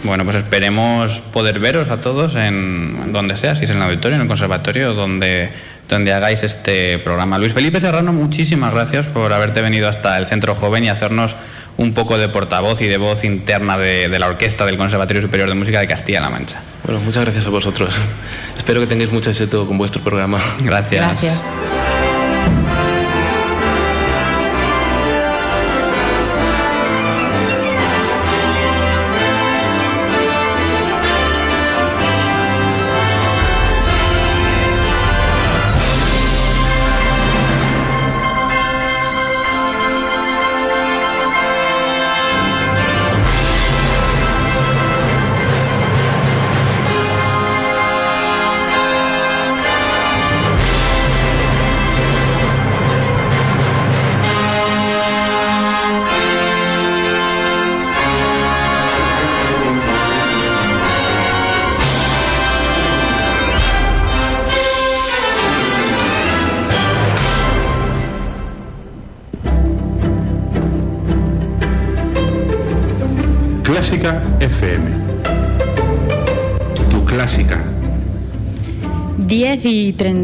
Bueno, 0.04 0.24
pues 0.24 0.38
esperemos 0.38 1.22
poder 1.22 1.60
veros 1.60 1.90
a 1.92 2.02
todos 2.02 2.36
en 2.36 3.14
donde 3.14 3.38
sea, 3.38 3.56
si 3.56 3.66
es 3.66 3.70
en 3.70 3.78
el 3.78 3.84
auditorio, 3.84 4.16
en 4.16 4.24
el 4.24 4.28
conservatorio, 4.28 4.96
donde, 4.96 5.52
donde 5.88 6.12
hagáis 6.12 6.42
este 6.42 6.98
programa. 6.98 7.38
Luis 7.38 7.54
Felipe 7.54 7.80
Serrano, 7.80 8.12
muchísimas 8.12 8.74
gracias 8.74 9.06
por 9.06 9.32
haberte 9.32 9.62
venido 9.62 9.88
hasta 9.88 10.18
el 10.18 10.26
Centro 10.26 10.56
Joven 10.56 10.86
y 10.86 10.90
hacernos 10.90 11.36
un 11.78 11.94
poco 11.94 12.18
de 12.18 12.30
portavoz 12.30 12.82
y 12.82 12.88
de 12.88 12.98
voz 12.98 13.24
interna 13.24 13.78
de, 13.78 14.10
de 14.10 14.18
la 14.20 14.26
orquesta 14.26 14.66
del 14.66 14.76
Conservatorio 14.78 15.22
Superior 15.22 15.48
de 15.50 15.56
Música 15.56 15.80
de 15.80 15.86
Castilla-La 15.88 16.32
Mancha. 16.32 16.60
Bueno, 16.84 17.00
muchas 17.02 17.24
gracias 17.24 17.46
a 17.46 17.50
vosotros. 17.52 17.96
Espero 18.58 18.80
que 18.80 18.88
tengáis 18.88 19.12
mucho 19.12 19.30
éxito 19.30 19.68
con 19.68 19.78
vuestro 19.78 20.02
programa. 20.02 20.40
Gracias. 20.64 21.22
Gracias. 21.22 21.91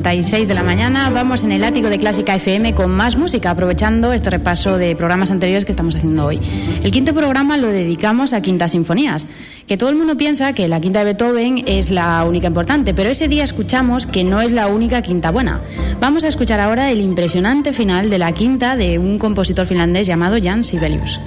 36 0.08 0.48
de 0.48 0.54
la 0.54 0.64
mañana 0.64 1.10
vamos 1.10 1.44
en 1.44 1.52
el 1.52 1.66
ático 1.66 1.90
de 1.90 2.00
Clásica 2.00 2.34
FM 2.34 2.74
con 2.74 2.92
más 2.92 3.18
música, 3.18 3.50
aprovechando 3.50 4.14
este 4.14 4.30
repaso 4.30 4.78
de 4.78 4.96
programas 4.96 5.32
anteriores 5.32 5.66
que 5.66 5.74
estamos 5.74 5.98
haciendo 5.98 6.24
hoy. 6.24 6.40
El 6.82 6.92
quinto 6.92 7.14
programa 7.14 7.58
lo 7.58 7.68
dedicamos 7.68 8.32
a 8.32 8.40
quintas 8.40 8.72
sinfonías, 8.72 9.26
que 9.68 9.76
todo 9.76 9.90
el 9.90 9.98
mundo 9.98 10.16
piensa 10.16 10.54
que 10.54 10.70
la 10.70 10.80
quinta 10.80 11.00
de 11.00 11.06
Beethoven 11.06 11.62
es 11.68 11.92
la 11.92 12.24
única 12.24 12.48
importante, 12.48 12.94
pero 12.94 13.10
ese 13.10 13.28
día 13.28 13.44
escuchamos 13.44 14.06
que 14.06 14.24
no 14.24 14.40
es 14.40 14.54
la 14.54 14.68
única 14.68 15.02
quinta 15.02 15.30
buena. 15.30 15.60
Vamos 16.00 16.24
a 16.24 16.30
escuchar 16.30 16.62
ahora 16.62 16.90
el 16.90 17.02
impresionante 17.02 17.74
final 17.74 18.10
de 18.10 18.18
la 18.18 18.32
quinta 18.32 18.78
de 18.78 19.00
un 19.00 19.20
compositor 19.20 19.68
finlandés 19.68 20.08
llamado 20.08 20.38
Jan 20.42 20.64
Sibelius. 20.64 21.20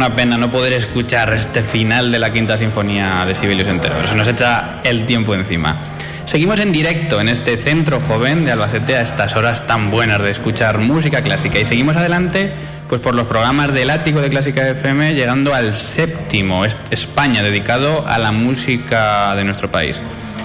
Una 0.00 0.16
pena 0.16 0.38
no 0.38 0.50
poder 0.50 0.72
escuchar 0.72 1.30
este 1.34 1.60
final 1.62 2.10
de 2.10 2.18
la 2.18 2.32
quinta 2.32 2.56
sinfonía 2.56 3.22
de 3.26 3.34
Sibelius 3.34 3.68
entero. 3.68 3.94
Se 4.06 4.14
nos 4.14 4.26
echa 4.28 4.80
el 4.82 5.04
tiempo 5.04 5.34
encima. 5.34 5.76
Seguimos 6.24 6.58
en 6.60 6.72
directo 6.72 7.20
en 7.20 7.28
este 7.28 7.58
centro 7.58 8.00
joven 8.00 8.46
de 8.46 8.52
Albacete 8.52 8.96
a 8.96 9.02
estas 9.02 9.36
horas 9.36 9.66
tan 9.66 9.90
buenas 9.90 10.22
de 10.22 10.30
escuchar 10.30 10.78
música 10.78 11.20
clásica 11.20 11.58
y 11.58 11.66
seguimos 11.66 11.96
adelante 11.96 12.50
pues 12.88 13.02
por 13.02 13.14
los 13.14 13.26
programas 13.26 13.74
del 13.74 13.90
ático 13.90 14.22
de 14.22 14.30
Clásica 14.30 14.66
FM 14.70 15.12
llegando 15.12 15.54
al 15.54 15.74
séptimo 15.74 16.64
es- 16.64 16.78
España 16.90 17.42
dedicado 17.42 18.06
a 18.08 18.18
la 18.18 18.32
música 18.32 19.36
de 19.36 19.44
nuestro 19.44 19.70
país. 19.70 20.00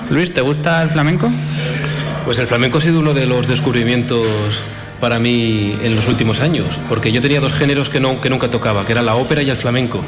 Luis, 0.10 0.34
¿te 0.34 0.42
gusta 0.42 0.82
el 0.82 0.90
flamenco? 0.90 1.32
Pues 2.26 2.40
el 2.40 2.48
flamenco 2.48 2.80
ha 2.80 2.82
sido 2.82 3.00
uno 3.00 3.14
de 3.14 3.26
los 3.26 3.48
descubrimientos 3.48 4.62
para 5.00 5.20
mí 5.20 5.78
en 5.84 5.96
los 5.96 6.08
últimos 6.08 6.40
años, 6.40 6.80
porque 6.88 7.12
yo 7.12 7.22
tenía 7.22 7.40
dos 7.40 7.54
géneros 7.54 7.90
que, 7.90 8.00
no, 8.00 8.22
que 8.22 8.30
nunca 8.30 8.50
tocaba, 8.50 8.86
que 8.86 8.94
era 8.94 9.02
la 9.02 9.16
ópera 9.16 9.42
y 9.42 9.50
el 9.50 9.58
flamenco. 9.58 10.04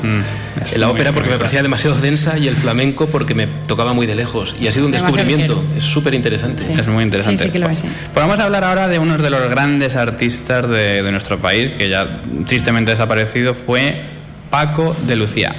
es 0.71 0.77
la 0.77 0.88
muy- 0.88 0.95
ópera 0.95 1.11
porque 1.13 1.29
me 1.29 1.38
parecía 1.38 1.61
demasiado 1.61 1.97
densa 1.97 2.38
y 2.38 2.47
el 2.47 2.55
flamenco 2.55 3.07
porque 3.07 3.33
me 3.35 3.47
tocaba 3.67 3.93
muy 3.93 4.07
de 4.07 4.15
lejos. 4.15 4.55
Y 4.61 4.67
ha 4.67 4.71
sido 4.71 4.85
un 4.85 4.91
Demasiado 4.91 5.15
descubrimiento, 5.25 5.63
es 5.77 5.83
súper 5.83 6.13
interesante. 6.13 6.63
Es 6.77 6.88
muy 6.88 7.03
interesante. 7.03 7.38
Sí, 7.43 7.47
sí 7.47 7.51
que 7.53 7.59
lo 7.59 7.69
es. 7.69 7.81
Pues 7.81 7.91
vamos 8.15 8.39
a 8.39 8.43
hablar 8.45 8.63
ahora 8.63 8.88
de 8.88 8.97
uno 8.99 9.17
de 9.17 9.29
los 9.29 9.49
grandes 9.49 9.95
artistas 9.95 10.67
de, 10.69 11.03
de 11.03 11.11
nuestro 11.11 11.38
país, 11.39 11.71
que 11.77 11.89
ya 11.89 12.21
tristemente 12.45 12.91
desaparecido, 12.91 13.53
fue 13.53 14.01
Paco 14.49 14.95
de 15.05 15.15
Lucía. 15.17 15.53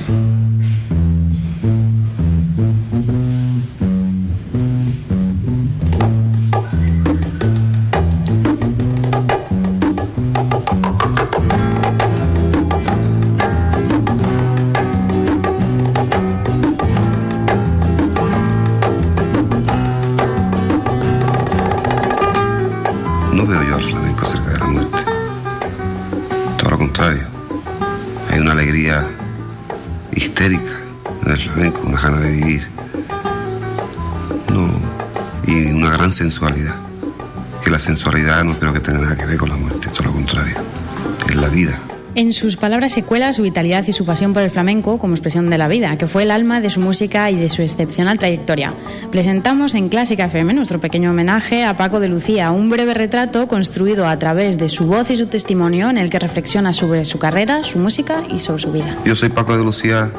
En 42.29 42.35
sus 42.35 42.57
palabras 42.57 42.93
se 42.93 43.05
cuela 43.05 43.33
su 43.33 43.41
vitalidad 43.41 43.87
y 43.89 43.95
su 43.95 44.05
pasión 44.05 44.35
por 44.35 44.43
el 44.43 44.51
flamenco 44.51 44.99
como 44.99 45.15
expresión 45.15 45.49
de 45.49 45.57
la 45.57 45.67
vida, 45.67 45.97
que 45.97 46.07
fue 46.07 46.25
el 46.25 46.31
alma 46.31 46.61
de 46.61 46.69
su 46.69 46.79
música 46.79 47.31
y 47.31 47.37
de 47.37 47.49
su 47.49 47.63
excepcional 47.63 48.19
trayectoria. 48.19 48.75
Presentamos 49.11 49.75
en 49.75 49.89
Clásica 49.89 50.27
FM 50.27 50.53
nuestro 50.53 50.79
pequeño 50.79 51.13
homenaje 51.13 51.65
a 51.65 51.79
Paco 51.79 52.01
de 52.01 52.09
Lucía, 52.09 52.51
un 52.51 52.69
breve 52.69 52.93
retrato 52.93 53.49
construido 53.49 54.07
a 54.07 54.19
través 54.19 54.59
de 54.59 54.69
su 54.69 54.85
voz 54.85 55.09
y 55.09 55.17
su 55.17 55.29
testimonio 55.29 55.89
en 55.89 55.97
el 55.97 56.11
que 56.11 56.19
reflexiona 56.19 56.75
sobre 56.75 57.07
su 57.07 57.19
carrera, 57.19 57.63
su 57.63 57.79
música 57.79 58.23
y 58.29 58.41
sobre 58.41 58.61
su 58.61 58.73
vida. 58.73 58.95
Yo 59.07 59.17
soy 59.17 59.31
Paco 59.31 59.57
de 59.57 59.65
Lucía 59.65 60.11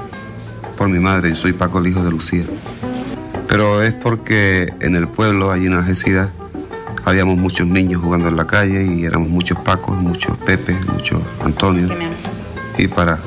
por 0.79 0.89
mi 0.89 0.97
madre, 0.97 1.29
yo 1.29 1.35
soy 1.35 1.53
Paco 1.53 1.77
el 1.77 1.89
hijo 1.89 2.03
de 2.03 2.09
Lucía. 2.09 2.45
Pero 3.47 3.83
es 3.83 3.93
porque 3.93 4.73
en 4.81 4.95
el 4.95 5.07
pueblo, 5.07 5.51
allí 5.51 5.67
en 5.67 5.75
Algeciras, 5.75 6.29
habíamos 7.05 7.37
muchos 7.37 7.67
niños 7.67 8.01
jugando 8.01 8.27
en 8.27 8.35
la 8.35 8.47
calle 8.47 8.85
y 8.85 9.05
éramos 9.05 9.29
muchos 9.29 9.57
Pacos, 9.59 9.97
muchos 9.97 10.37
Pepe, 10.37 10.75
muchos 10.93 11.21
Antonio. 11.43 11.87
Y 12.77 12.87
para, 12.87 13.19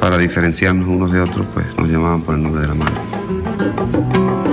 para 0.00 0.18
diferenciarnos 0.18 0.88
unos 0.88 1.12
de 1.12 1.20
otros, 1.20 1.46
pues 1.54 1.66
nos 1.76 1.88
llamaban 1.88 2.22
por 2.22 2.34
el 2.34 2.42
nombre 2.42 2.62
de 2.62 2.68
la 2.68 2.74
madre. 2.74 4.47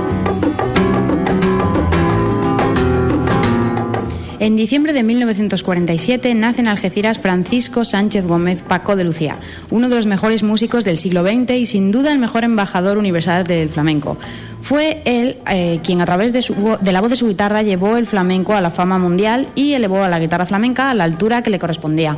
En 4.46 4.56
diciembre 4.56 4.94
de 4.94 5.02
1947 5.02 6.36
nace 6.36 6.62
en 6.62 6.68
Algeciras 6.68 7.18
Francisco 7.18 7.84
Sánchez 7.84 8.28
Gómez 8.28 8.62
Paco 8.62 8.96
de 8.96 9.04
Lucía, 9.04 9.40
uno 9.72 9.90
de 9.90 9.96
los 9.96 10.06
mejores 10.06 10.44
músicos 10.44 10.86
del 10.86 10.98
siglo 10.98 11.24
XX 11.24 11.54
y 11.54 11.66
sin 11.66 11.92
duda 11.92 12.12
el 12.12 12.20
mejor 12.20 12.44
embajador 12.44 13.00
universal 13.00 13.44
del 13.44 13.70
flamenco. 13.70 14.20
Fue 14.62 15.02
él 15.06 15.40
eh, 15.50 15.80
quien 15.84 16.00
a 16.00 16.06
través 16.06 16.32
de, 16.32 16.46
la 16.92 17.02
voz 17.02 17.10
de 17.10 17.16
su 17.16 17.28
guitarra 17.28 17.64
llevó 17.64 17.98
el 17.98 18.06
flamenco 18.06 18.54
a 18.54 18.62
la 18.62 18.70
fama 18.70 19.00
mundial 19.00 19.48
y 19.56 19.74
elevó 19.74 20.04
a 20.04 20.10
la 20.10 20.20
guitarra 20.20 20.46
flamenca 20.46 20.92
a 20.92 20.94
la 20.94 21.06
altura 21.06 21.42
que 21.42 21.50
le 21.50 21.58
correspondía. 21.58 22.16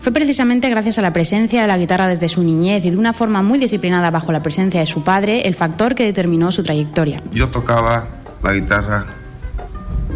Fue 0.00 0.10
precisamente 0.10 0.68
gracias 0.70 0.98
a 0.98 1.02
la 1.02 1.12
presencia 1.12 1.62
de 1.62 1.68
la 1.68 1.78
guitarra 1.78 2.08
desde 2.08 2.28
su 2.28 2.42
niñez 2.42 2.84
y 2.86 2.90
de 2.90 2.96
una 2.96 3.12
forma 3.12 3.40
muy 3.42 3.60
disciplinada 3.60 4.10
bajo 4.10 4.32
la 4.32 4.42
presencia 4.42 4.80
de 4.80 4.86
su 4.86 5.04
padre 5.04 5.42
el 5.46 5.54
factor 5.54 5.94
que 5.94 6.02
determinó 6.02 6.50
su 6.50 6.64
trayectoria. 6.64 7.22
Yo 7.30 7.50
tocaba 7.50 8.08
la 8.42 8.52
guitarra 8.52 9.06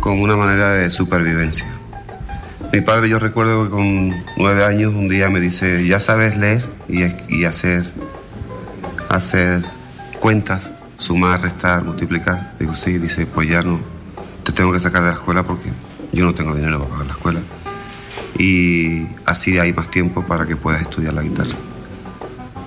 como 0.03 0.25
una 0.25 0.37
manera 0.37 0.71
de 0.71 0.91
supervivencia. 0.91 1.65
Mi 2.73 2.81
padre, 2.81 3.09
yo 3.09 3.21
recuerdo 3.21 3.65
que 3.65 3.71
con 3.71 4.25
nueve 4.37 4.65
años 4.65 4.93
un 4.93 5.09
día 5.09 5.31
me 5.31 5.39
dice, 5.39 5.87
¿ya 5.87 6.01
sabes 6.01 6.37
leer 6.37 6.69
y, 6.89 7.05
y 7.29 7.45
hacer, 7.45 7.85
hacer 9.09 9.63
cuentas, 10.19 10.71
sumar, 10.99 11.41
restar, 11.41 11.85
multiplicar? 11.85 12.55
Digo, 12.59 12.75
sí, 12.75 12.99
dice, 12.99 13.27
pues 13.27 13.49
ya 13.49 13.63
no, 13.63 13.79
te 14.43 14.51
tengo 14.51 14.73
que 14.73 14.81
sacar 14.81 15.03
de 15.03 15.11
la 15.11 15.15
escuela 15.15 15.45
porque 15.45 15.71
yo 16.13 16.25
no 16.25 16.35
tengo 16.35 16.53
dinero 16.57 16.81
para 16.81 16.91
pagar 16.91 17.07
la 17.07 17.13
escuela. 17.13 17.41
Y 18.37 19.07
así 19.25 19.61
hay 19.61 19.73
más 19.73 19.89
tiempo 19.89 20.27
para 20.27 20.47
que 20.47 20.57
puedas 20.57 20.83
estudiar 20.83 21.15
la 21.15 21.23
guitarra. 21.23 21.55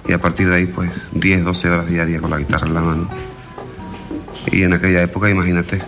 Y 0.08 0.14
a 0.14 0.22
partir 0.22 0.48
de 0.48 0.56
ahí, 0.56 0.68
pues 0.68 0.90
10, 1.12 1.44
12 1.44 1.70
horas 1.70 1.90
diarias 1.90 2.22
con 2.22 2.32
la 2.32 2.38
guitarra 2.38 2.66
en 2.66 2.74
la 2.74 2.82
mano. 2.82 3.10
Y 4.54 4.64
en 4.64 4.72
aquella 4.72 5.02
época, 5.02 5.30
imagínate, 5.30 5.82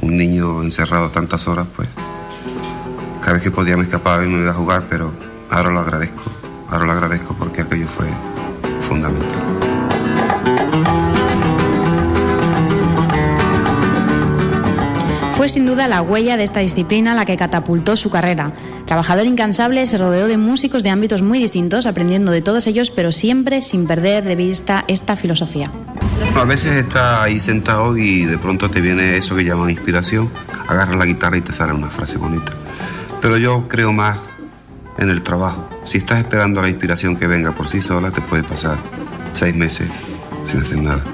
un 0.00 0.16
niño 0.16 0.62
encerrado 0.62 1.10
tantas 1.10 1.46
horas, 1.48 1.66
pues 1.76 1.88
cada 3.20 3.34
vez 3.34 3.42
que 3.42 3.50
podía 3.50 3.76
me 3.76 3.84
escapaba 3.84 4.24
y 4.24 4.28
me 4.28 4.40
iba 4.40 4.50
a 4.50 4.54
jugar, 4.54 4.84
pero 4.88 5.12
ahora 5.50 5.70
lo 5.70 5.80
agradezco, 5.80 6.22
ahora 6.68 6.86
lo 6.86 6.92
agradezco 6.92 7.34
porque 7.38 7.62
aquello 7.62 7.86
fue 7.86 8.06
fundamental. 8.88 9.28
Fue 15.40 15.48
sin 15.48 15.64
duda 15.64 15.88
la 15.88 16.02
huella 16.02 16.36
de 16.36 16.44
esta 16.44 16.60
disciplina 16.60 17.14
la 17.14 17.24
que 17.24 17.38
catapultó 17.38 17.96
su 17.96 18.10
carrera. 18.10 18.52
Trabajador 18.84 19.24
incansable, 19.24 19.86
se 19.86 19.96
rodeó 19.96 20.26
de 20.26 20.36
músicos 20.36 20.82
de 20.82 20.90
ámbitos 20.90 21.22
muy 21.22 21.38
distintos, 21.38 21.86
aprendiendo 21.86 22.30
de 22.30 22.42
todos 22.42 22.66
ellos, 22.66 22.90
pero 22.90 23.10
siempre 23.10 23.62
sin 23.62 23.86
perder 23.86 24.24
de 24.24 24.36
vista 24.36 24.84
esta 24.86 25.16
filosofía. 25.16 25.70
A 26.36 26.44
veces 26.44 26.72
estás 26.72 27.20
ahí 27.20 27.40
sentado 27.40 27.96
y 27.96 28.24
de 28.24 28.38
pronto 28.38 28.70
te 28.70 28.80
viene 28.80 29.16
eso 29.16 29.36
que 29.36 29.44
llaman 29.44 29.70
inspiración, 29.70 30.30
agarras 30.68 30.96
la 30.96 31.04
guitarra 31.04 31.36
y 31.36 31.40
te 31.40 31.52
sale 31.52 31.72
una 31.72 31.90
frase 31.90 32.18
bonita. 32.18 32.52
Pero 33.20 33.36
yo 33.36 33.68
creo 33.68 33.92
más 33.92 34.18
en 34.98 35.10
el 35.10 35.22
trabajo. 35.22 35.68
Si 35.84 35.98
estás 35.98 36.18
esperando 36.18 36.62
la 36.62 36.68
inspiración 36.68 37.16
que 37.16 37.26
venga 37.26 37.52
por 37.52 37.68
sí 37.68 37.82
sola, 37.82 38.10
te 38.10 38.20
puede 38.20 38.42
pasar 38.42 38.78
seis 39.32 39.54
meses 39.54 39.90
sin 40.46 40.60
hacer 40.60 40.78
nada. 40.78 41.04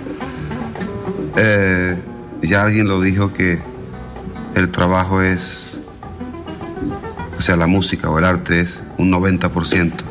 Eh, 1.36 1.96
ya 2.42 2.62
alguien 2.62 2.88
lo 2.88 3.00
dijo 3.00 3.32
que 3.32 3.60
el 4.54 4.70
trabajo 4.70 5.22
es, 5.22 5.72
o 7.38 7.40
sea, 7.40 7.56
la 7.56 7.66
música 7.66 8.10
o 8.10 8.18
el 8.18 8.24
arte 8.24 8.60
es 8.60 8.80
un 8.96 9.12
90% 9.12 9.92
de 9.96 10.05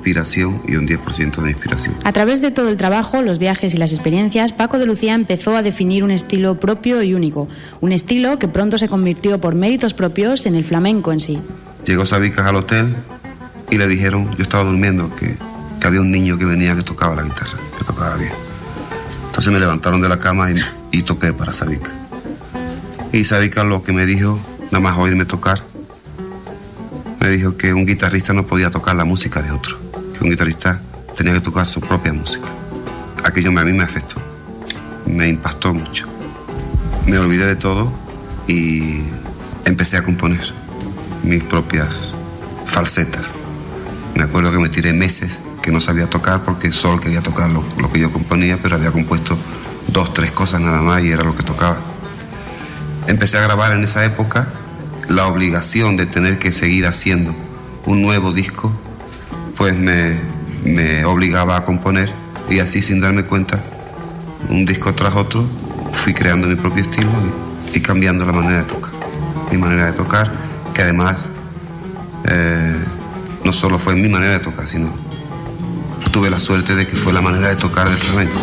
inspiración 0.00 0.62
y 0.66 0.76
un 0.76 0.88
10% 0.88 1.42
de 1.42 1.50
inspiración. 1.50 1.94
A 2.04 2.12
través 2.12 2.40
de 2.40 2.50
todo 2.50 2.70
el 2.70 2.78
trabajo, 2.78 3.20
los 3.20 3.38
viajes 3.38 3.74
y 3.74 3.76
las 3.76 3.92
experiencias, 3.92 4.52
Paco 4.52 4.78
de 4.78 4.86
Lucía 4.86 5.14
empezó 5.14 5.54
a 5.56 5.62
definir 5.62 6.02
un 6.02 6.10
estilo 6.10 6.58
propio 6.58 7.02
y 7.02 7.12
único. 7.12 7.48
Un 7.82 7.92
estilo 7.92 8.38
que 8.38 8.48
pronto 8.48 8.78
se 8.78 8.88
convirtió 8.88 9.38
por 9.40 9.54
méritos 9.54 9.92
propios 9.92 10.46
en 10.46 10.54
el 10.54 10.64
flamenco 10.64 11.12
en 11.12 11.20
sí. 11.20 11.38
Llegó 11.84 12.06
Sabicas 12.06 12.46
al 12.46 12.56
hotel 12.56 12.96
y 13.70 13.76
le 13.76 13.86
dijeron, 13.86 14.34
yo 14.36 14.42
estaba 14.42 14.64
durmiendo, 14.64 15.14
que, 15.14 15.36
que 15.78 15.86
había 15.86 16.00
un 16.00 16.10
niño 16.10 16.38
que 16.38 16.46
venía 16.46 16.74
que 16.74 16.82
tocaba 16.82 17.14
la 17.14 17.22
guitarra, 17.22 17.58
que 17.78 17.84
tocaba 17.84 18.16
bien. 18.16 18.32
Entonces 19.26 19.52
me 19.52 19.60
levantaron 19.60 20.00
de 20.00 20.08
la 20.08 20.18
cama 20.18 20.50
y, 20.50 20.56
y 20.92 21.02
toqué 21.02 21.32
para 21.34 21.52
Sabicas. 21.52 21.92
Y 23.12 23.24
Sabicas 23.24 23.64
lo 23.64 23.82
que 23.82 23.92
me 23.92 24.06
dijo, 24.06 24.38
nada 24.70 24.80
más 24.80 24.98
oírme 24.98 25.26
tocar, 25.26 25.62
me 27.20 27.28
dijo 27.28 27.56
que 27.56 27.74
un 27.74 27.84
guitarrista 27.84 28.32
no 28.32 28.46
podía 28.46 28.70
tocar 28.70 28.96
la 28.96 29.04
música 29.04 29.42
de 29.42 29.50
otro, 29.50 29.78
que 30.20 30.24
un 30.24 30.30
guitarrista 30.30 30.78
tenía 31.16 31.32
que 31.32 31.40
tocar 31.40 31.66
su 31.66 31.80
propia 31.80 32.12
música. 32.12 32.46
Aquello 33.24 33.58
a 33.58 33.64
mí 33.64 33.72
me 33.72 33.84
afectó, 33.84 34.16
me 35.06 35.26
impactó 35.28 35.72
mucho. 35.72 36.06
Me 37.06 37.16
olvidé 37.16 37.46
de 37.46 37.56
todo 37.56 37.90
y 38.46 39.00
empecé 39.64 39.96
a 39.96 40.02
componer 40.02 40.52
mis 41.22 41.42
propias 41.42 42.12
falsetas. 42.66 43.28
Me 44.14 44.24
acuerdo 44.24 44.52
que 44.52 44.58
me 44.58 44.68
tiré 44.68 44.92
meses 44.92 45.38
que 45.62 45.72
no 45.72 45.80
sabía 45.80 46.06
tocar 46.08 46.42
porque 46.44 46.70
solo 46.70 47.00
quería 47.00 47.22
tocar 47.22 47.50
lo, 47.50 47.64
lo 47.78 47.90
que 47.90 48.00
yo 48.00 48.12
componía, 48.12 48.58
pero 48.62 48.76
había 48.76 48.92
compuesto 48.92 49.38
dos, 49.88 50.12
tres 50.12 50.32
cosas 50.32 50.60
nada 50.60 50.82
más 50.82 51.02
y 51.02 51.12
era 51.12 51.24
lo 51.24 51.34
que 51.34 51.42
tocaba. 51.42 51.78
Empecé 53.06 53.38
a 53.38 53.42
grabar 53.42 53.72
en 53.72 53.84
esa 53.84 54.04
época 54.04 54.48
la 55.08 55.26
obligación 55.28 55.96
de 55.96 56.04
tener 56.04 56.38
que 56.38 56.52
seguir 56.52 56.84
haciendo 56.86 57.34
un 57.86 58.02
nuevo 58.02 58.32
disco, 58.32 58.72
pues 59.60 59.76
me, 59.76 60.16
me 60.64 61.04
obligaba 61.04 61.58
a 61.58 61.66
componer 61.66 62.10
y 62.48 62.60
así 62.60 62.80
sin 62.80 62.98
darme 62.98 63.24
cuenta, 63.24 63.60
un 64.48 64.64
disco 64.64 64.94
tras 64.94 65.14
otro, 65.14 65.44
fui 65.92 66.14
creando 66.14 66.48
mi 66.48 66.54
propio 66.54 66.82
estilo 66.82 67.10
y, 67.74 67.80
cambiando 67.80 68.24
la 68.24 68.32
manera 68.32 68.60
de 68.60 68.64
tocar. 68.64 68.90
Mi 69.52 69.58
manera 69.58 69.84
de 69.88 69.92
tocar, 69.92 70.30
que 70.72 70.80
además 70.80 71.18
eh, 72.30 72.74
no 73.44 73.52
solo 73.52 73.78
fue 73.78 73.94
mi 73.96 74.08
manera 74.08 74.32
de 74.32 74.38
tocar, 74.38 74.66
sino 74.66 74.94
tuve 76.10 76.30
la 76.30 76.38
suerte 76.38 76.74
de 76.74 76.86
que 76.86 76.96
fue 76.96 77.12
la 77.12 77.20
manera 77.20 77.50
de 77.50 77.56
tocar 77.56 77.86
del 77.86 77.98
flamenco. 77.98 78.40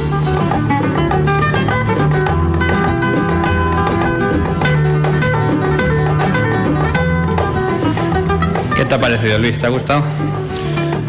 ¿Qué 8.75 8.85
te 8.85 8.93
ha 8.93 9.01
parecido, 9.01 9.39
Luis? 9.39 9.57
¿Te 9.57 9.65
ha 9.65 9.69
gustado? 9.69 10.03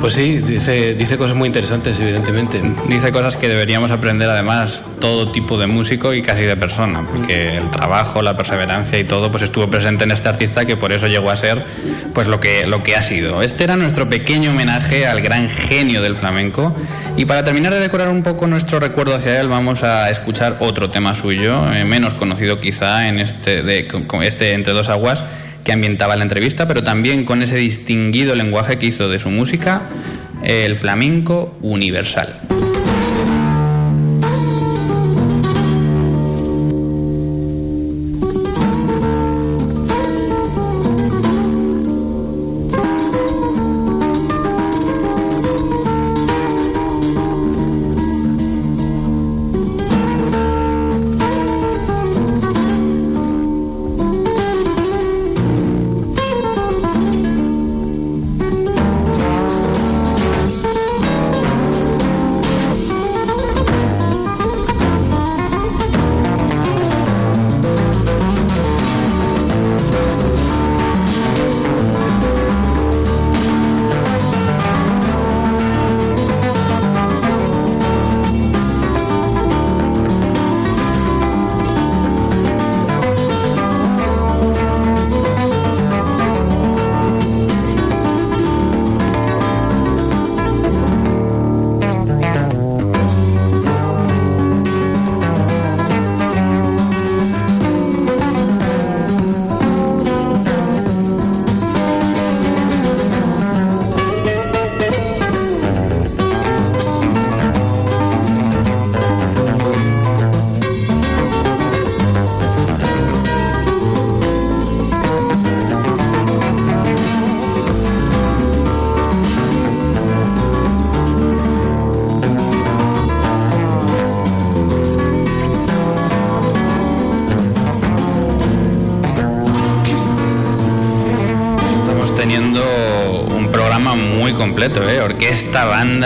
Pues 0.01 0.15
sí, 0.15 0.39
dice, 0.39 0.95
dice 0.95 1.19
cosas 1.19 1.37
muy 1.37 1.49
interesantes, 1.49 1.99
evidentemente. 1.99 2.63
Dice 2.89 3.11
cosas 3.11 3.37
que 3.37 3.49
deberíamos 3.49 3.91
aprender 3.91 4.31
además 4.31 4.85
todo 5.01 5.33
tipo 5.33 5.59
de 5.59 5.67
músico 5.67 6.15
y 6.15 6.23
casi 6.23 6.43
de 6.43 6.57
persona, 6.57 7.05
porque 7.05 7.57
el 7.57 7.69
trabajo, 7.71 8.23
la 8.23 8.37
perseverancia 8.37 8.97
y 8.99 9.05
todo 9.05 9.31
pues 9.33 9.43
estuvo 9.43 9.69
presente 9.69 10.05
en 10.05 10.13
este 10.13 10.29
artista 10.29 10.65
que 10.65 10.77
por 10.77 10.93
eso 10.93 11.09
llegó 11.09 11.31
a 11.31 11.37
ser 11.37 11.65
pues 12.15 12.29
lo 12.29 12.39
que, 12.39 12.67
lo 12.69 12.85
que 12.85 12.95
ha 12.95 13.03
sido. 13.03 13.43
Este 13.43 13.65
era 13.65 13.77
nuestro 13.77 14.09
pequeño 14.09 14.51
homenaje 14.51 15.07
al 15.07 15.21
gran 15.21 15.49
genio 15.49 16.01
del 16.01 16.15
flamenco 16.15 16.75
y 17.17 17.25
para 17.25 17.43
terminar 17.43 17.75
de 17.75 17.81
decorar 17.81 18.09
un 18.09 18.23
poco 18.23 18.47
nuestro 18.47 18.79
recuerdo 18.79 19.17
hacia 19.17 19.41
él 19.41 19.49
vamos 19.49 19.83
a 19.83 20.11
escuchar 20.11 20.59
otro 20.61 20.91
tema 20.91 21.17
suyo, 21.17 21.73
eh, 21.73 21.85
menos 21.85 22.15
conocido 22.15 22.61
quizá 22.61 23.09
en 23.09 23.19
este, 23.19 23.63
de, 23.63 23.89
este 24.23 24.53
Entre 24.53 24.73
dos 24.73 24.89
aguas 24.89 25.25
que 25.69 25.75
ambientaba 25.75 26.17
la 26.17 26.23
entrevista, 26.23 26.67
pero 26.67 26.83
también 26.83 27.27
con 27.27 27.43
ese 27.43 27.57
distinguido 27.57 28.35
lenguaje 28.35 28.79
que 28.79 28.87
hizo 28.87 29.11
de 29.11 29.19
su 29.19 29.29
música 29.29 29.83
el 30.43 30.77
flamenco 30.77 31.53
universal. 31.61 32.41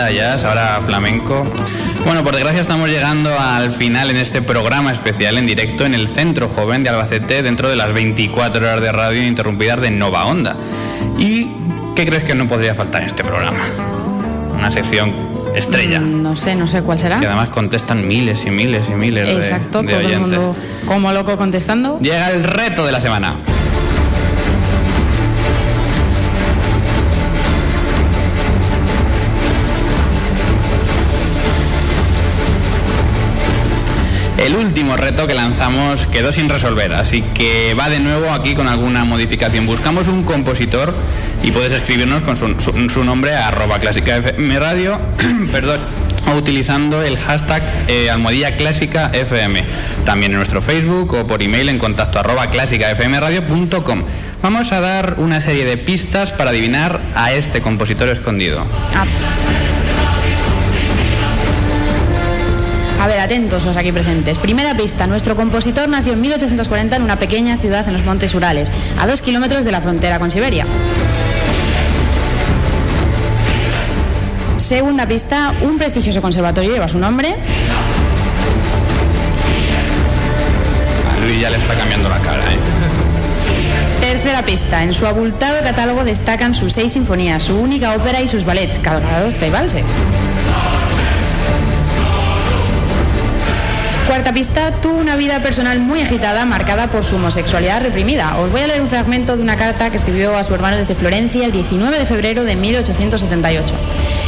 Banda, 0.03 0.11
jazz, 0.17 0.43
ahora 0.43 0.81
flamenco. 0.83 1.45
Bueno, 2.05 2.25
por 2.25 2.33
desgracia 2.33 2.59
estamos 2.59 2.89
llegando 2.89 3.39
al 3.39 3.71
final 3.71 4.09
en 4.09 4.17
este 4.17 4.41
programa 4.41 4.91
especial 4.91 5.37
en 5.37 5.45
directo 5.45 5.85
en 5.85 5.93
el 5.93 6.09
Centro 6.09 6.49
Joven 6.49 6.83
de 6.83 6.89
Albacete 6.89 7.41
dentro 7.41 7.69
de 7.69 7.77
las 7.77 7.93
24 7.93 8.59
horas 8.65 8.81
de 8.81 8.91
radio 8.91 9.25
interrumpidas 9.25 9.79
de 9.79 9.91
Nova 9.91 10.25
Onda. 10.25 10.57
¿Y 11.17 11.47
qué 11.95 12.05
crees 12.05 12.25
que 12.25 12.35
no 12.35 12.49
podría 12.49 12.75
faltar 12.75 13.03
en 13.03 13.07
este 13.07 13.23
programa? 13.23 13.59
Una 14.53 14.69
sección 14.71 15.13
estrella. 15.55 16.01
Mm, 16.01 16.21
No 16.21 16.35
sé, 16.35 16.53
no 16.55 16.67
sé 16.67 16.81
cuál 16.83 16.99
será. 16.99 17.21
Que 17.21 17.27
además 17.27 17.47
contestan 17.47 18.05
miles 18.05 18.43
y 18.45 18.49
miles 18.49 18.89
y 18.89 18.93
miles 18.95 19.25
de- 19.25 19.35
Exacto, 19.35 19.83
de, 19.83 19.87
todo 19.87 19.99
el 20.01 20.05
oyentes. 20.07 20.37
mundo 20.39 20.55
como 20.85 21.13
loco 21.13 21.37
contestando. 21.37 21.97
Llega 22.01 22.29
el 22.31 22.43
reto 22.43 22.85
de 22.85 22.91
la 22.91 22.99
semana. 22.99 23.37
El 34.43 34.57
último 34.57 34.97
reto 34.97 35.25
que 35.25 35.33
lanzamos 35.33 36.05
quedó 36.07 36.33
sin 36.33 36.49
resolver, 36.49 36.91
así 36.91 37.21
que 37.33 37.73
va 37.79 37.89
de 37.89 38.01
nuevo 38.01 38.29
aquí 38.31 38.53
con 38.53 38.67
alguna 38.67 39.05
modificación. 39.05 39.65
Buscamos 39.65 40.09
un 40.09 40.23
compositor 40.23 40.93
y 41.41 41.51
puedes 41.51 41.71
escribirnos 41.71 42.23
con 42.23 42.35
su, 42.59 43.03
nombre 43.05 43.35
a 43.35 43.47
arroba 43.47 43.79
clásica 43.79 44.17
FM 44.17 44.59
radio, 44.59 44.99
perdón, 45.53 45.79
o 46.29 46.35
utilizando 46.35 47.01
el 47.01 47.17
hashtag 47.17 47.63
eh, 47.87 48.09
clásica 48.57 49.11
FM. 49.13 49.63
También 50.03 50.33
en 50.33 50.39
nuestro 50.39 50.61
Facebook 50.61 51.13
o 51.13 51.25
por 51.25 51.41
email 51.41 51.69
en 51.69 51.79
contacto 51.79 52.19
arroba 52.19 52.47
clásicafmradio.com. 52.47 54.03
Vamos 54.41 54.73
a 54.73 54.81
dar 54.81 55.15
una 55.19 55.39
serie 55.39 55.63
de 55.63 55.77
pistas 55.77 56.33
para 56.33 56.49
adivinar 56.49 56.99
a 57.15 57.31
este 57.31 57.61
compositor 57.61 58.09
escondido. 58.09 58.65
Ah. 58.93 59.05
A 63.03 63.07
ver, 63.07 63.19
atentos 63.19 63.65
los 63.65 63.75
aquí 63.75 63.91
presentes. 63.91 64.37
Primera 64.37 64.77
pista, 64.77 65.07
nuestro 65.07 65.35
compositor 65.35 65.89
nació 65.89 66.13
en 66.13 66.21
1840 66.21 66.95
en 66.95 67.01
una 67.01 67.19
pequeña 67.19 67.57
ciudad 67.57 67.85
en 67.85 67.91
los 67.91 68.05
Montes 68.05 68.33
Urales, 68.33 68.71
a 68.97 69.05
dos 69.05 69.21
kilómetros 69.21 69.65
de 69.65 69.73
la 69.73 69.81
frontera 69.81 70.19
con 70.19 70.31
Siberia. 70.31 70.65
Segunda 74.55 75.05
pista, 75.05 75.53
un 75.63 75.77
prestigioso 75.77 76.21
conservatorio 76.21 76.71
lleva 76.71 76.87
su 76.87 76.97
nombre. 76.97 77.35
A 81.11 81.19
Luis 81.19 81.41
ya 81.41 81.49
le 81.49 81.57
está 81.57 81.75
cambiando 81.75 82.07
la 82.07 82.21
cara, 82.21 82.39
¿eh? 82.39 82.57
Tercera 83.99 84.45
pista, 84.45 84.81
en 84.81 84.93
su 84.93 85.05
abultado 85.05 85.61
catálogo 85.61 86.05
destacan 86.05 86.55
sus 86.55 86.71
seis 86.71 86.93
sinfonías, 86.93 87.43
su 87.43 87.59
única 87.59 87.95
ópera 87.95 88.21
y 88.21 88.29
sus 88.29 88.45
ballets, 88.45 88.79
cargados 88.79 89.37
de 89.41 89.49
valses. 89.49 89.83
Cuarta 94.13 94.31
pista, 94.31 94.71
tuvo 94.79 94.97
una 94.97 95.15
vida 95.15 95.41
personal 95.41 95.79
muy 95.79 95.99
agitada, 95.99 96.45
marcada 96.45 96.87
por 96.87 97.03
su 97.03 97.15
homosexualidad 97.15 97.81
reprimida. 97.81 98.37
Os 98.37 98.51
voy 98.51 98.61
a 98.61 98.67
leer 98.67 98.79
un 98.79 98.87
fragmento 98.87 99.35
de 99.35 99.41
una 99.41 99.57
carta 99.57 99.89
que 99.89 99.97
escribió 99.97 100.37
a 100.37 100.43
su 100.43 100.53
hermano 100.53 100.77
desde 100.77 100.93
Florencia 100.93 101.43
el 101.43 101.51
19 101.51 101.97
de 101.97 102.05
febrero 102.05 102.43
de 102.43 102.55
1878. 102.55 103.73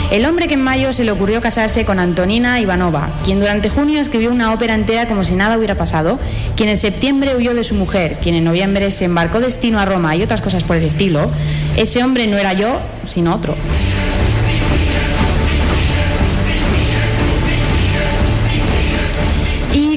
El 0.09 0.25
hombre 0.25 0.47
que 0.47 0.55
en 0.55 0.63
mayo 0.63 0.91
se 0.91 1.03
le 1.03 1.11
ocurrió 1.11 1.39
casarse 1.39 1.85
con 1.85 1.99
Antonina 1.99 2.59
Ivanova, 2.59 3.11
quien 3.23 3.39
durante 3.39 3.69
junio 3.69 4.01
escribió 4.01 4.31
una 4.31 4.53
ópera 4.53 4.73
entera 4.73 5.07
como 5.07 5.23
si 5.23 5.35
nada 5.35 5.55
hubiera 5.55 5.75
pasado, 5.75 6.17
quien 6.55 6.69
en 6.69 6.77
septiembre 6.77 7.35
huyó 7.35 7.53
de 7.53 7.63
su 7.63 7.75
mujer, 7.75 8.17
quien 8.23 8.33
en 8.33 8.43
noviembre 8.43 8.89
se 8.89 9.05
embarcó 9.05 9.39
destino 9.39 9.79
a 9.79 9.85
Roma 9.85 10.15
y 10.15 10.23
otras 10.23 10.41
cosas 10.41 10.63
por 10.63 10.77
el 10.77 10.83
estilo, 10.83 11.29
ese 11.77 12.03
hombre 12.03 12.25
no 12.25 12.39
era 12.39 12.53
yo, 12.53 12.79
sino 13.05 13.35
otro. 13.35 13.55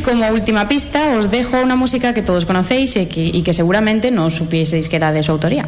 Como 0.08 0.26
última 0.32 0.66
pista 0.68 1.18
os 1.18 1.28
dejo 1.28 1.60
una 1.60 1.76
música 1.76 2.14
que 2.14 2.22
todos 2.22 2.46
conocéis 2.46 2.96
y 2.96 3.04
que, 3.06 3.28
y 3.28 3.42
que 3.42 3.52
seguramente 3.52 4.10
no 4.10 4.30
supieseis 4.30 4.88
que 4.88 4.96
era 4.96 5.12
de 5.12 5.22
su 5.22 5.32
autoría. 5.32 5.66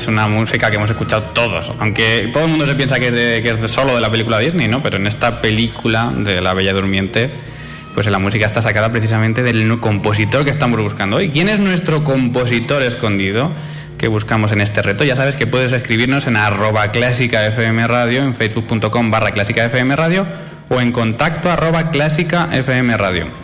Es 0.00 0.08
una 0.08 0.26
música 0.28 0.70
que 0.70 0.76
hemos 0.76 0.88
escuchado 0.88 1.22
todos, 1.34 1.72
aunque 1.78 2.30
todo 2.32 2.44
el 2.44 2.50
mundo 2.50 2.66
se 2.66 2.74
piensa 2.74 2.98
que 2.98 3.42
es, 3.44 3.70
solo 3.70 3.94
de 3.94 4.00
la 4.00 4.10
película 4.10 4.38
Disney, 4.38 4.66
¿no? 4.66 4.82
Pero 4.82 4.96
en 4.96 5.06
esta 5.06 5.42
película 5.42 6.10
de 6.16 6.40
La 6.40 6.54
Bella 6.54 6.72
Durmiente, 6.72 7.30
pues 7.94 8.06
la 8.08 8.18
música 8.18 8.46
está 8.46 8.62
sacada 8.62 8.90
precisamente 8.90 9.42
del 9.42 9.78
compositor 9.78 10.44
que 10.44 10.50
estamos 10.50 10.80
buscando 10.80 11.16
hoy. 11.16 11.28
¿Quién 11.28 11.50
es 11.50 11.60
nuestro 11.60 12.02
compositor 12.02 12.82
escondido 12.82 13.52
que 13.98 14.08
buscamos 14.08 14.52
en 14.52 14.62
este 14.62 14.80
reto? 14.80 15.04
Ya 15.04 15.16
sabes 15.16 15.34
que 15.34 15.46
puedes 15.46 15.70
escribirnos 15.72 16.26
en 16.26 16.36
arroba 16.36 16.92
clásica 16.92 17.46
en 17.46 18.32
facebook.com 18.32 19.10
barra 19.10 19.32
clásica 19.32 19.68
radio 19.68 20.26
o 20.70 20.80
en 20.80 20.92
contacto 20.92 21.50
arroba 21.50 21.90
clásica 21.90 22.48
FM 22.52 22.96
radio. 22.96 23.39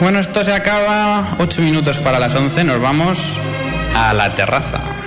Bueno, 0.00 0.20
esto 0.20 0.44
se 0.44 0.52
acaba. 0.52 1.36
Ocho 1.38 1.60
minutos 1.60 1.98
para 1.98 2.20
las 2.20 2.34
11. 2.34 2.62
Nos 2.64 2.80
vamos 2.80 3.36
a 3.96 4.14
la 4.14 4.34
terraza. 4.34 4.97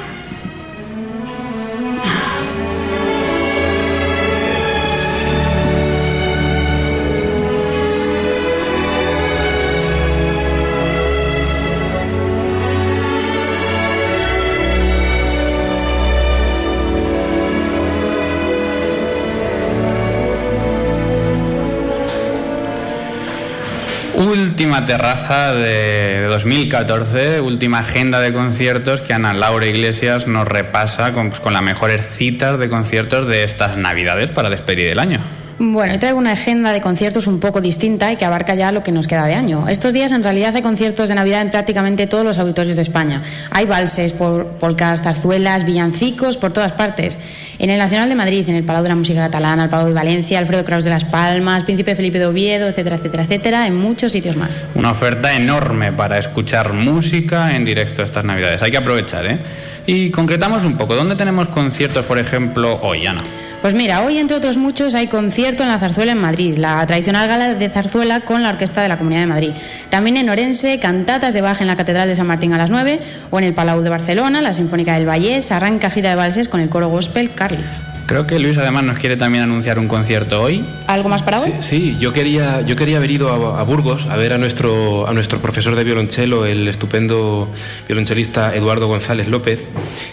Última 24.32 24.86
terraza 24.86 25.53
de 25.53 26.23
2014, 26.29 27.41
última 27.41 27.79
agenda 27.79 28.21
de 28.21 28.32
conciertos 28.32 29.01
que 29.01 29.13
Ana 29.13 29.34
Laura 29.34 29.65
Iglesias 29.65 30.25
nos 30.25 30.47
repasa 30.47 31.11
con, 31.11 31.32
pues, 31.32 31.41
con 31.41 31.51
las 31.51 31.61
mejores 31.61 32.15
citas 32.15 32.57
de 32.57 32.69
conciertos 32.69 33.27
de 33.27 33.43
estas 33.43 33.75
navidades 33.75 34.29
para 34.29 34.49
despedir 34.49 34.88
el 34.88 34.99
año. 34.99 35.19
Bueno, 35.64 35.93
y 35.93 35.99
traigo 35.99 36.18
una 36.18 36.32
agenda 36.32 36.74
de 36.74 36.82
conciertos 36.82 37.28
un 37.28 37.39
poco 37.39 37.62
distinta 37.62 38.12
y 38.12 38.16
que 38.16 38.26
abarca 38.26 38.55
ya 38.55 38.72
lo 38.72 38.82
que 38.82 38.91
nos 38.91 39.05
queda 39.05 39.28
de 39.28 39.36
año. 39.36 39.68
Estos 39.68 39.93
días 39.93 40.12
en 40.12 40.24
realidad 40.24 40.55
hay 40.55 40.64
conciertos 40.64 41.07
de 41.07 41.14
Navidad 41.14 41.43
en 41.43 41.51
prácticamente 41.51 42.07
todos 42.07 42.24
los 42.26 42.39
auditorios 42.39 42.78
de 42.78 42.82
España. 42.82 43.22
Hay 43.51 43.66
valses, 43.66 44.14
pol- 44.14 44.47
polcas, 44.59 45.03
zarzuelas, 45.03 45.64
villancicos 45.64 46.38
por 46.38 46.51
todas 46.51 46.72
partes. 46.72 47.16
En 47.59 47.70
el 47.70 47.78
Nacional 47.78 48.09
de 48.09 48.16
Madrid, 48.16 48.49
en 48.49 48.55
el 48.55 48.64
Palau 48.64 48.82
de 48.82 48.89
la 48.89 48.95
Música 48.95 49.22
Catalana, 49.22 49.66
el 49.66 49.70
Palau 49.70 49.86
de 49.86 49.93
Valencia, 49.93 50.39
Alfredo 50.39 50.66
Kraus 50.66 50.84
de 50.84 50.89
Las 50.89 51.05
Palmas, 51.05 51.64
Príncipe 51.64 51.93
Felipe 51.95 52.18
de 52.18 52.26
Oviedo, 52.26 52.68
etcétera, 52.68 52.95
etcétera, 52.95 53.24
etcétera, 53.26 53.68
en 53.68 53.76
muchos 53.76 54.12
sitios 54.14 54.36
más. 54.38 54.64
Una 54.74 54.89
oferta 54.89 55.32
enorme 55.36 55.91
para 55.91 56.18
escuchar 56.18 56.74
música 56.74 57.55
en 57.55 57.66
directo 57.66 58.01
estas 58.01 58.26
navidades. 58.26 58.64
Hay 58.64 58.72
que 58.72 58.78
aprovechar, 58.78 59.28
¿eh? 59.28 59.38
Y 59.86 60.09
concretamos 60.09 60.66
un 60.66 60.76
poco. 60.76 60.95
¿Dónde 60.95 61.16
tenemos 61.16 61.49
conciertos, 61.49 62.03
por 62.05 62.18
ejemplo, 62.18 62.80
hoy, 62.82 63.05
Ana? 63.05 63.22
Pues 63.62 63.76
mira, 63.76 64.03
hoy 64.03 64.18
entre 64.18 64.38
otros 64.38 64.57
muchos 64.57 64.95
hay 64.95 65.05
concierto 65.05 65.62
en 65.62 65.70
la 65.70 65.78
Zarzuela 65.78 66.14
en 66.14 66.18
Madrid, 66.18 66.57
la 66.57 66.84
tradicional 66.88 67.28
gala 67.28 67.53
de 67.53 67.70
zarzuela 67.70 68.22
con 68.22 68.41
la 68.41 68.49
Orquesta 68.49 68.82
de 68.82 68.88
la 68.88 68.97
Comunidad 68.97 69.22
de 69.22 69.28
Madrid. 69.28 69.51
También 69.89 70.18
en 70.18 70.30
Orense, 70.32 70.80
cantatas 70.80 71.32
de 71.36 71.41
Bach 71.41 71.62
en 71.62 71.68
la 71.68 71.76
Catedral 71.76 72.07
de 72.07 72.16
San 72.16 72.26
Martín 72.26 72.53
a 72.53 72.57
las 72.57 72.72
9, 72.72 72.99
o 73.30 73.38
en 73.38 73.45
el 73.45 73.53
Palau 73.53 73.82
de 73.82 73.89
Barcelona, 73.91 74.41
la 74.41 74.55
Sinfónica 74.55 74.95
del 74.95 75.07
Vallés, 75.07 75.51
arranca 75.51 75.91
gira 75.91 76.09
de 76.09 76.16
valses 76.16 76.47
con 76.47 76.59
el 76.59 76.70
coro 76.70 76.89
gospel 76.89 77.36
Carlif. 77.36 77.90
Creo 78.12 78.28
que 78.28 78.39
Luis 78.39 78.57
además 78.57 78.84
nos 78.84 78.97
quiere 78.97 79.16
también 79.16 79.45
anunciar 79.45 79.80
un 79.80 79.88
concierto 79.88 80.41
hoy. 80.41 80.66
¿Algo 80.88 81.07
más 81.07 81.24
para 81.24 81.39
hoy? 81.39 81.49
Sí, 81.49 81.57
sí, 81.62 81.97
yo 81.97 82.12
quería, 82.12 82.59
yo 82.59 82.76
quería 82.76 82.97
haber 82.97 83.09
ido 83.09 83.30
a, 83.30 83.62
a 83.62 83.64
Burgos 83.64 84.05
a 84.07 84.18
ver 84.18 84.34
a 84.34 84.38
nuestro, 84.38 85.07
a 85.07 85.14
nuestro 85.14 85.39
profesor 85.39 85.78
de 85.78 85.86
violonchelo, 85.86 86.45
el 86.45 86.68
estupendo 86.68 87.47
violonchelista 87.88 88.53
Eduardo 88.53 88.88
González 88.88 89.30
López, 89.30 89.64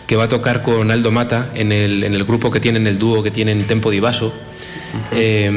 que 0.07 0.15
va 0.15 0.25
a 0.25 0.29
tocar 0.29 0.63
con 0.63 0.93
Aldo 0.93 1.11
Mata 1.11 1.51
en 1.57 1.73
el, 1.73 2.05
en 2.05 2.15
el 2.15 2.23
grupo 2.23 2.53
que 2.53 2.61
tienen, 2.61 2.87
el 2.87 3.01
dúo 3.01 3.25
que 3.25 3.33
tienen 3.33 3.67
Tempo 3.67 3.91
di 3.91 3.99
Basso. 3.99 4.33
Eh, 5.11 5.51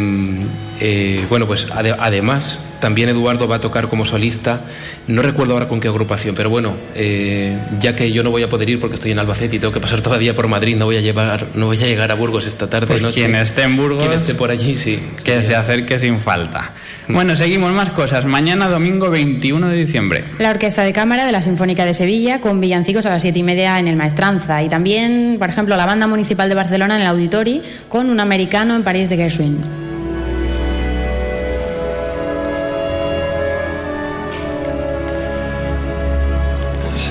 eh, 0.84 1.24
bueno, 1.30 1.46
pues 1.48 1.68
ade- 1.70 1.96
además 1.98 2.66
también 2.80 3.08
Eduardo 3.10 3.48
va 3.48 3.58
a 3.58 3.62
tocar 3.62 3.88
como 3.88 4.04
solista. 4.06 4.62
No 5.06 5.22
recuerdo 5.22 5.54
ahora 5.54 5.68
con 5.68 5.80
qué 5.80 5.88
agrupación, 5.88 6.34
pero 6.34 6.50
bueno, 6.50 6.74
eh, 6.96 7.56
ya 7.80 7.96
que 7.96 8.12
yo 8.12 8.24
no 8.24 8.32
voy 8.32 8.42
a 8.42 8.50
poder 8.50 8.68
ir 8.68 8.80
porque 8.80 8.96
estoy 8.96 9.12
en 9.12 9.20
Albacete 9.20 9.58
y 9.58 9.60
tengo 9.60 9.72
que 9.72 9.80
pasar 9.80 10.02
todavía 10.02 10.34
por 10.34 10.48
Madrid, 10.48 10.76
no 10.76 10.86
voy 10.86 10.98
a 10.98 11.02
llevar, 11.02 11.46
no 11.54 11.68
voy 11.68 11.78
a 11.78 11.86
llegar 11.86 12.10
a 12.12 12.16
Burgos 12.16 12.48
esta 12.48 12.68
tarde. 12.68 12.88
Pues 12.88 13.04
noche. 13.04 13.20
quien 13.20 13.36
esté 13.36 13.62
en 13.62 13.78
Burgos, 13.78 14.00
quien 14.04 14.18
esté 14.18 14.34
por 14.34 14.50
allí, 14.50 14.76
sí. 14.76 15.00
que 15.24 15.44
se 15.44 15.56
acerque 15.56 16.00
sin 16.00 16.18
falta. 16.20 16.74
Bueno, 17.08 17.36
seguimos 17.36 17.72
más 17.74 17.92
cosas. 17.92 18.26
Mañana 18.26 18.68
domingo 18.68 19.12
21 19.12 19.68
de 19.70 19.78
diciembre. 19.78 20.24
La 20.40 20.50
Orquesta 20.50 20.82
de 20.84 20.94
Cámara 20.94 21.26
de 21.28 21.32
la 21.32 21.44
Sinfónica 21.44 21.86
de 21.86 21.94
Sevilla 21.94 22.42
con 22.42 22.60
villancicos 22.60 23.06
a 23.06 23.10
las 23.12 23.22
siete 23.22 23.38
y 23.38 23.44
media 23.44 23.78
en 23.78 23.88
el 23.88 23.96
Maestranza. 23.98 24.64
Y 24.64 24.70
también, 24.70 25.36
por 25.38 25.50
ejemplo, 25.50 25.76
la 25.78 25.86
Banda 25.86 26.08
Municipal 26.08 26.50
de 26.50 26.56
Barcelona 26.56 26.96
en 26.96 27.02
el 27.02 27.08
Auditori 27.08 27.62
con 27.90 28.10
un 28.10 28.20
americano 28.20 28.76
en 28.76 28.84
París 28.84 29.10
de 29.10 29.18
Gershwin. 29.18 29.91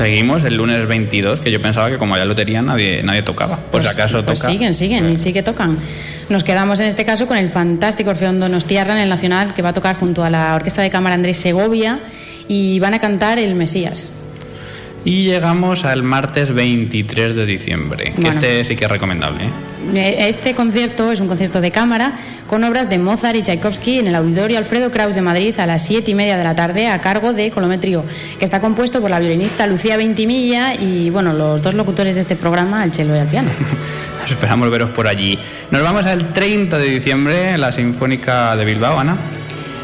Seguimos 0.01 0.44
el 0.44 0.55
lunes 0.55 0.88
22, 0.88 1.40
que 1.40 1.51
yo 1.51 1.61
pensaba 1.61 1.90
que 1.90 1.98
como 1.98 2.14
había 2.14 2.24
lotería 2.24 2.62
nadie, 2.62 3.03
nadie 3.03 3.22
tocaba. 3.22 3.59
Por 3.59 3.82
si 3.82 3.88
acaso 3.88 4.24
pues 4.24 4.40
toca. 4.40 4.51
siguen, 4.51 4.72
siguen 4.72 5.11
y 5.11 5.18
sí 5.18 5.34
que 5.34 5.42
tocan. 5.42 5.76
Nos 6.30 6.42
quedamos 6.42 6.80
en 6.80 6.86
este 6.86 7.05
caso 7.05 7.26
con 7.26 7.36
el 7.36 7.51
fantástico 7.51 8.09
Orfeón 8.09 8.38
Donostiarra 8.38 8.94
en 8.94 9.03
el 9.03 9.11
Nacional 9.11 9.53
que 9.53 9.61
va 9.61 9.68
a 9.68 9.72
tocar 9.74 9.96
junto 9.96 10.24
a 10.24 10.30
la 10.30 10.55
Orquesta 10.55 10.80
de 10.80 10.88
Cámara 10.88 11.16
Andrés 11.16 11.36
Segovia 11.36 12.01
y 12.48 12.80
van 12.80 12.94
a 12.94 12.98
cantar 12.98 13.38
El 13.38 13.55
Mesías. 13.55 14.20
Y 15.05 15.22
llegamos 15.24 15.84
al 15.84 16.03
martes 16.03 16.53
23 16.53 17.34
de 17.34 17.46
diciembre, 17.46 18.05
que 18.14 18.20
Bueno. 18.20 18.28
este 18.30 18.64
sí 18.64 18.76
que 18.76 18.84
es 18.84 18.90
recomendable. 18.90 19.44
¿eh? 19.46 19.51
Eh, 19.94 20.28
Este 20.28 20.55
concierto 20.55 21.11
es 21.11 21.20
un 21.20 21.26
concierto 21.26 21.61
de 21.62 21.70
cámara 21.70 22.14
con 22.46 22.62
obras 22.64 22.90
de 22.90 22.98
Mozart 22.98 23.34
y 23.36 23.42
Tchaikovsky 23.42 23.98
en 24.01 24.09
el 24.09 24.14
Auditorio 24.14 24.59
Alfredo 24.59 24.90
Kraus 24.90 25.14
de 25.14 25.22
Madrid 25.22 25.59
a 25.59 25.66
las 25.66 25.86
siete 25.86 26.11
y 26.11 26.14
media 26.14 26.36
de 26.36 26.44
la 26.44 26.55
tarde 26.55 26.88
a 26.88 27.01
cargo 27.01 27.32
de 27.32 27.51
Colometrio, 27.51 28.05
que 28.38 28.44
está 28.44 28.61
compuesto 28.61 29.01
por 29.01 29.09
la 29.11 29.18
violinista 29.18 29.66
Lucía 29.66 29.96
Ventimilla 29.96 30.74
y 30.74 31.09
bueno, 31.11 31.32
los 31.32 31.62
dos 31.62 31.72
locutores 31.74 32.16
de 32.16 32.20
este 32.20 32.36
programa, 32.36 32.84
el 32.84 32.92
cello 32.92 33.16
y 33.16 33.20
el 33.20 33.26
piano. 33.26 33.48
Esperamos 34.30 34.70
veros 34.70 34.90
por 34.90 35.09
allí. 35.09 35.38
Nos 35.70 35.82
vamos 35.82 36.05
al 36.07 36.32
30 36.32 36.76
de 36.78 36.84
diciembre, 36.84 37.57
la 37.59 37.72
Sinfónica 37.72 38.55
de 38.57 38.64
Bilbao, 38.66 38.98
Ana. 39.01 39.16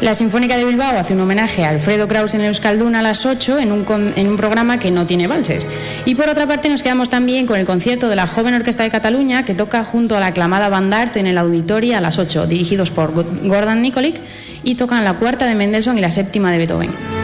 La 0.01 0.13
Sinfónica 0.13 0.57
de 0.57 0.63
Bilbao 0.63 0.97
hace 0.99 1.13
un 1.13 1.21
homenaje 1.21 1.65
a 1.65 1.69
Alfredo 1.69 2.07
Kraus 2.07 2.35
en 2.35 2.41
Euskaldun 2.41 2.95
a 2.95 3.01
las 3.01 3.25
8 3.25 3.57
en 3.57 3.71
un, 3.71 4.37
programa 4.37 4.77
que 4.77 4.91
no 4.91 5.07
tiene 5.07 5.25
valses. 5.25 5.67
Y 6.05 6.13
por 6.13 6.29
otra 6.29 6.45
parte 6.47 6.69
nos 6.69 6.83
quedamos 6.83 7.09
también 7.09 7.47
con 7.47 7.59
el 7.59 7.65
concierto 7.65 8.07
de 8.07 8.15
la 8.15 8.27
Joven 8.27 8.53
Orquesta 8.53 8.83
de 8.83 8.91
Cataluña 8.91 9.43
que 9.43 9.55
toca 9.55 9.83
junto 9.83 10.15
a 10.15 10.19
la 10.19 10.27
aclamada 10.27 10.69
Bandart 10.69 11.17
en 11.17 11.25
el 11.25 11.37
Auditorio 11.39 11.97
a 11.97 12.01
las 12.01 12.19
8, 12.19 12.45
dirigidos 12.45 12.91
por 12.91 13.11
Go- 13.11 13.25
Gordon 13.43 13.81
Nikolic 13.81 14.21
y 14.63 14.75
tocan 14.75 15.03
la 15.03 15.15
cuarta 15.15 15.45
de 15.47 15.55
Mendelssohn 15.55 15.97
y 15.97 16.01
la 16.01 16.11
séptima 16.11 16.51
de 16.51 16.59
Beethoven. 16.59 17.16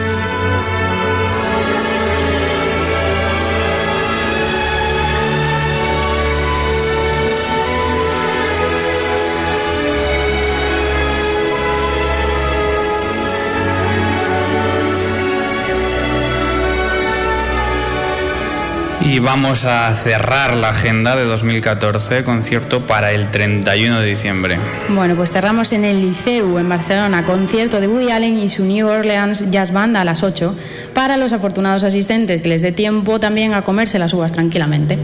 Y 19.06 19.18
vamos 19.18 19.66
a 19.66 19.94
cerrar 19.96 20.56
la 20.56 20.70
agenda 20.70 21.14
de 21.14 21.24
2014, 21.24 22.24
concierto 22.24 22.86
para 22.86 23.12
el 23.12 23.30
31 23.30 24.00
de 24.00 24.06
diciembre. 24.06 24.58
Bueno, 24.88 25.14
pues 25.14 25.30
cerramos 25.30 25.74
en 25.74 25.84
el 25.84 26.00
Liceu 26.00 26.58
en 26.58 26.70
Barcelona, 26.70 27.22
concierto 27.22 27.82
de 27.82 27.86
Woody 27.86 28.10
Allen 28.10 28.38
y 28.38 28.48
su 28.48 28.64
New 28.64 28.88
Orleans 28.88 29.50
Jazz 29.50 29.74
Band 29.74 29.98
a 29.98 30.04
las 30.04 30.22
8, 30.22 30.56
para 30.94 31.18
los 31.18 31.34
afortunados 31.34 31.84
asistentes 31.84 32.40
que 32.40 32.48
les 32.48 32.62
dé 32.62 32.72
tiempo 32.72 33.20
también 33.20 33.52
a 33.52 33.62
comerse 33.62 33.98
las 33.98 34.14
uvas 34.14 34.32
tranquilamente. 34.32 34.96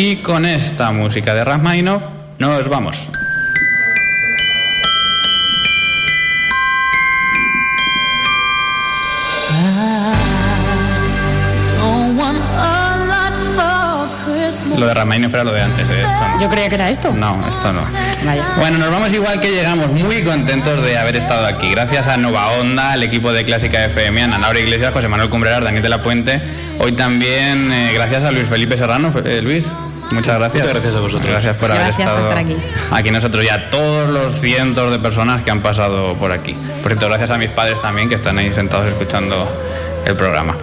Y 0.00 0.18
con 0.18 0.46
esta 0.46 0.92
música 0.92 1.34
de 1.34 1.44
Rachmaninoff 1.44 2.04
nos 2.38 2.68
vamos. 2.68 3.10
Lo 14.76 14.86
de 14.86 14.94
Rachmaninoff 14.94 15.34
era 15.34 15.42
lo 15.42 15.52
de 15.52 15.62
antes. 15.62 15.90
¿eh? 15.90 16.04
Yo 16.40 16.48
creía 16.48 16.68
que 16.68 16.76
era 16.76 16.88
esto. 16.90 17.12
No, 17.12 17.44
esto 17.48 17.72
no. 17.72 17.82
Bueno, 18.56 18.78
nos 18.78 18.92
vamos 18.92 19.12
igual 19.12 19.40
que 19.40 19.50
llegamos, 19.50 19.88
muy 19.88 20.22
contentos 20.22 20.80
de 20.80 20.96
haber 20.96 21.16
estado 21.16 21.44
aquí. 21.44 21.70
Gracias 21.70 22.06
a 22.06 22.16
Nova 22.16 22.52
Onda, 22.60 22.92
al 22.92 23.02
equipo 23.02 23.32
de 23.32 23.44
Clásica 23.44 23.84
FM, 23.86 24.22
a 24.22 24.24
Ana 24.26 24.38
Laura 24.38 24.60
Iglesias, 24.60 24.92
José 24.92 25.08
Manuel 25.08 25.28
Cumbreras, 25.28 25.64
Daniel 25.64 25.82
de 25.82 25.88
la 25.88 26.02
Puente. 26.02 26.40
Hoy 26.78 26.92
también 26.92 27.72
eh, 27.72 27.90
gracias 27.92 28.22
a 28.22 28.30
Luis 28.30 28.46
Felipe 28.46 28.76
Serrano. 28.76 29.12
Eh, 29.24 29.42
Luis, 29.42 29.66
muchas 30.10 30.38
gracias. 30.38 30.64
Muchas 30.66 30.72
gracias 30.74 30.94
a 30.94 31.00
vosotros. 31.00 31.30
Gracias 31.30 31.56
por 31.56 31.70
haber 31.70 31.82
por 31.82 32.00
estado 32.00 32.20
estar 32.20 32.38
aquí. 32.38 32.56
aquí 32.90 33.10
nosotros 33.10 33.44
y 33.44 33.48
a 33.48 33.70
todos 33.70 34.10
los 34.10 34.40
cientos 34.40 34.90
de 34.90 34.98
personas 34.98 35.42
que 35.42 35.50
han 35.50 35.62
pasado 35.62 36.14
por 36.14 36.32
aquí. 36.32 36.54
Por 36.82 36.92
cierto, 36.92 37.06
gracias 37.06 37.30
a 37.30 37.38
mis 37.38 37.50
padres 37.50 37.80
también 37.82 38.08
que 38.08 38.14
están 38.14 38.38
ahí 38.38 38.52
sentados 38.52 38.86
escuchando 38.88 39.46
el 40.06 40.16
programa. 40.16 40.56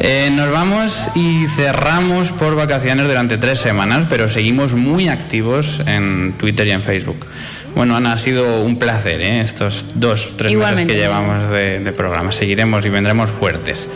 Eh, 0.00 0.30
nos 0.32 0.50
vamos 0.50 1.10
y 1.14 1.46
cerramos 1.48 2.32
por 2.32 2.56
vacaciones 2.56 3.06
durante 3.06 3.36
tres 3.36 3.60
semanas, 3.60 4.06
pero 4.08 4.28
seguimos 4.28 4.72
muy 4.72 5.08
activos 5.08 5.82
en 5.86 6.32
Twitter 6.38 6.66
y 6.68 6.70
en 6.70 6.80
Facebook. 6.82 7.26
Bueno, 7.74 7.94
Ana, 7.96 8.14
ha 8.14 8.18
sido 8.18 8.62
un 8.62 8.78
placer 8.78 9.20
¿eh? 9.20 9.42
estos 9.42 9.84
dos, 9.94 10.34
tres 10.36 10.52
Igualmente. 10.52 10.92
meses 10.94 10.96
que 10.96 11.00
llevamos 11.06 11.50
de, 11.50 11.80
de 11.80 11.92
programa. 11.92 12.32
Seguiremos 12.32 12.84
y 12.86 12.88
vendremos 12.88 13.30
fuertes. 13.30 13.88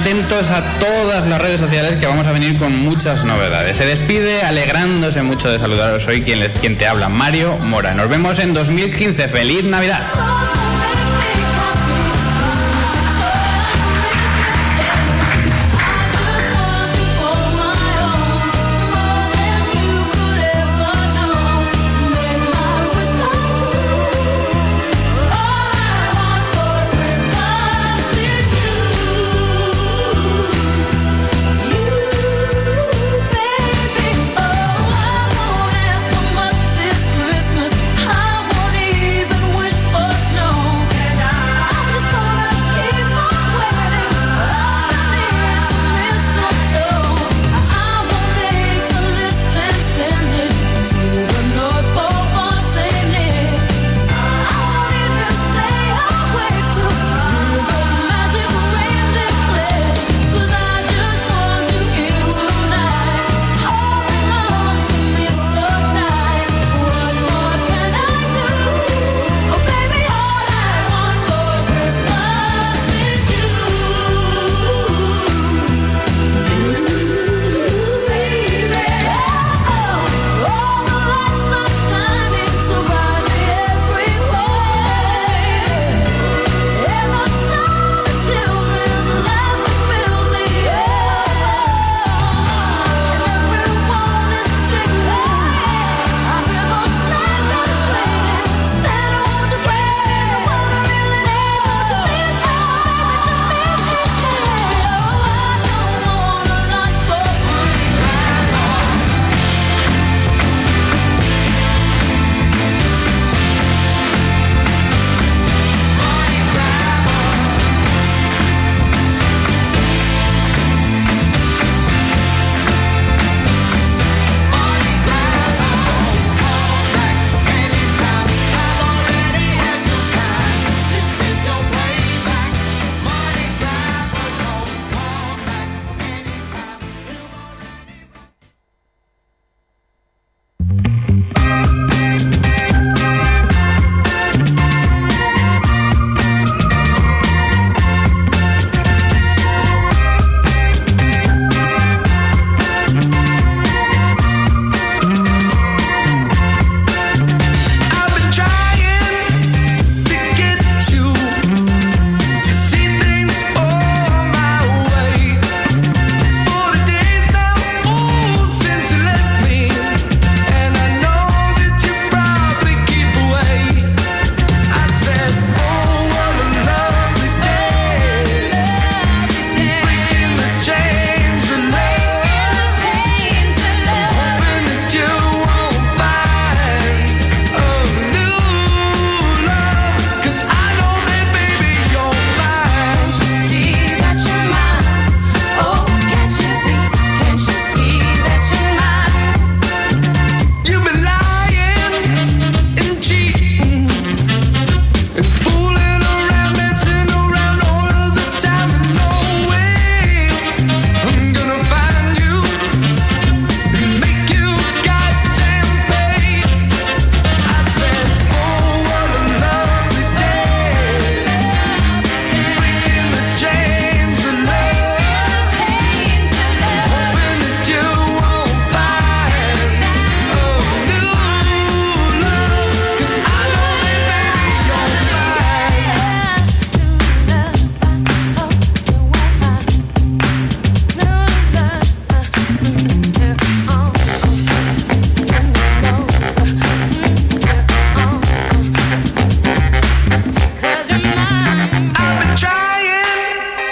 Atentos 0.00 0.50
a 0.52 0.62
todas 0.78 1.26
las 1.26 1.42
redes 1.42 1.58
sociales 1.58 1.98
que 1.98 2.06
vamos 2.06 2.24
a 2.28 2.32
venir 2.32 2.56
con 2.56 2.76
muchas 2.76 3.24
novedades. 3.24 3.76
Se 3.76 3.84
despide 3.84 4.42
alegrándose 4.42 5.22
mucho 5.22 5.50
de 5.50 5.58
saludaros 5.58 6.06
hoy 6.06 6.22
quien, 6.22 6.48
quien 6.60 6.76
te 6.76 6.86
habla, 6.86 7.08
Mario 7.08 7.56
Mora. 7.56 7.94
Nos 7.94 8.08
vemos 8.08 8.38
en 8.38 8.54
2015. 8.54 9.28
¡Feliz 9.28 9.64
Navidad! 9.64 10.02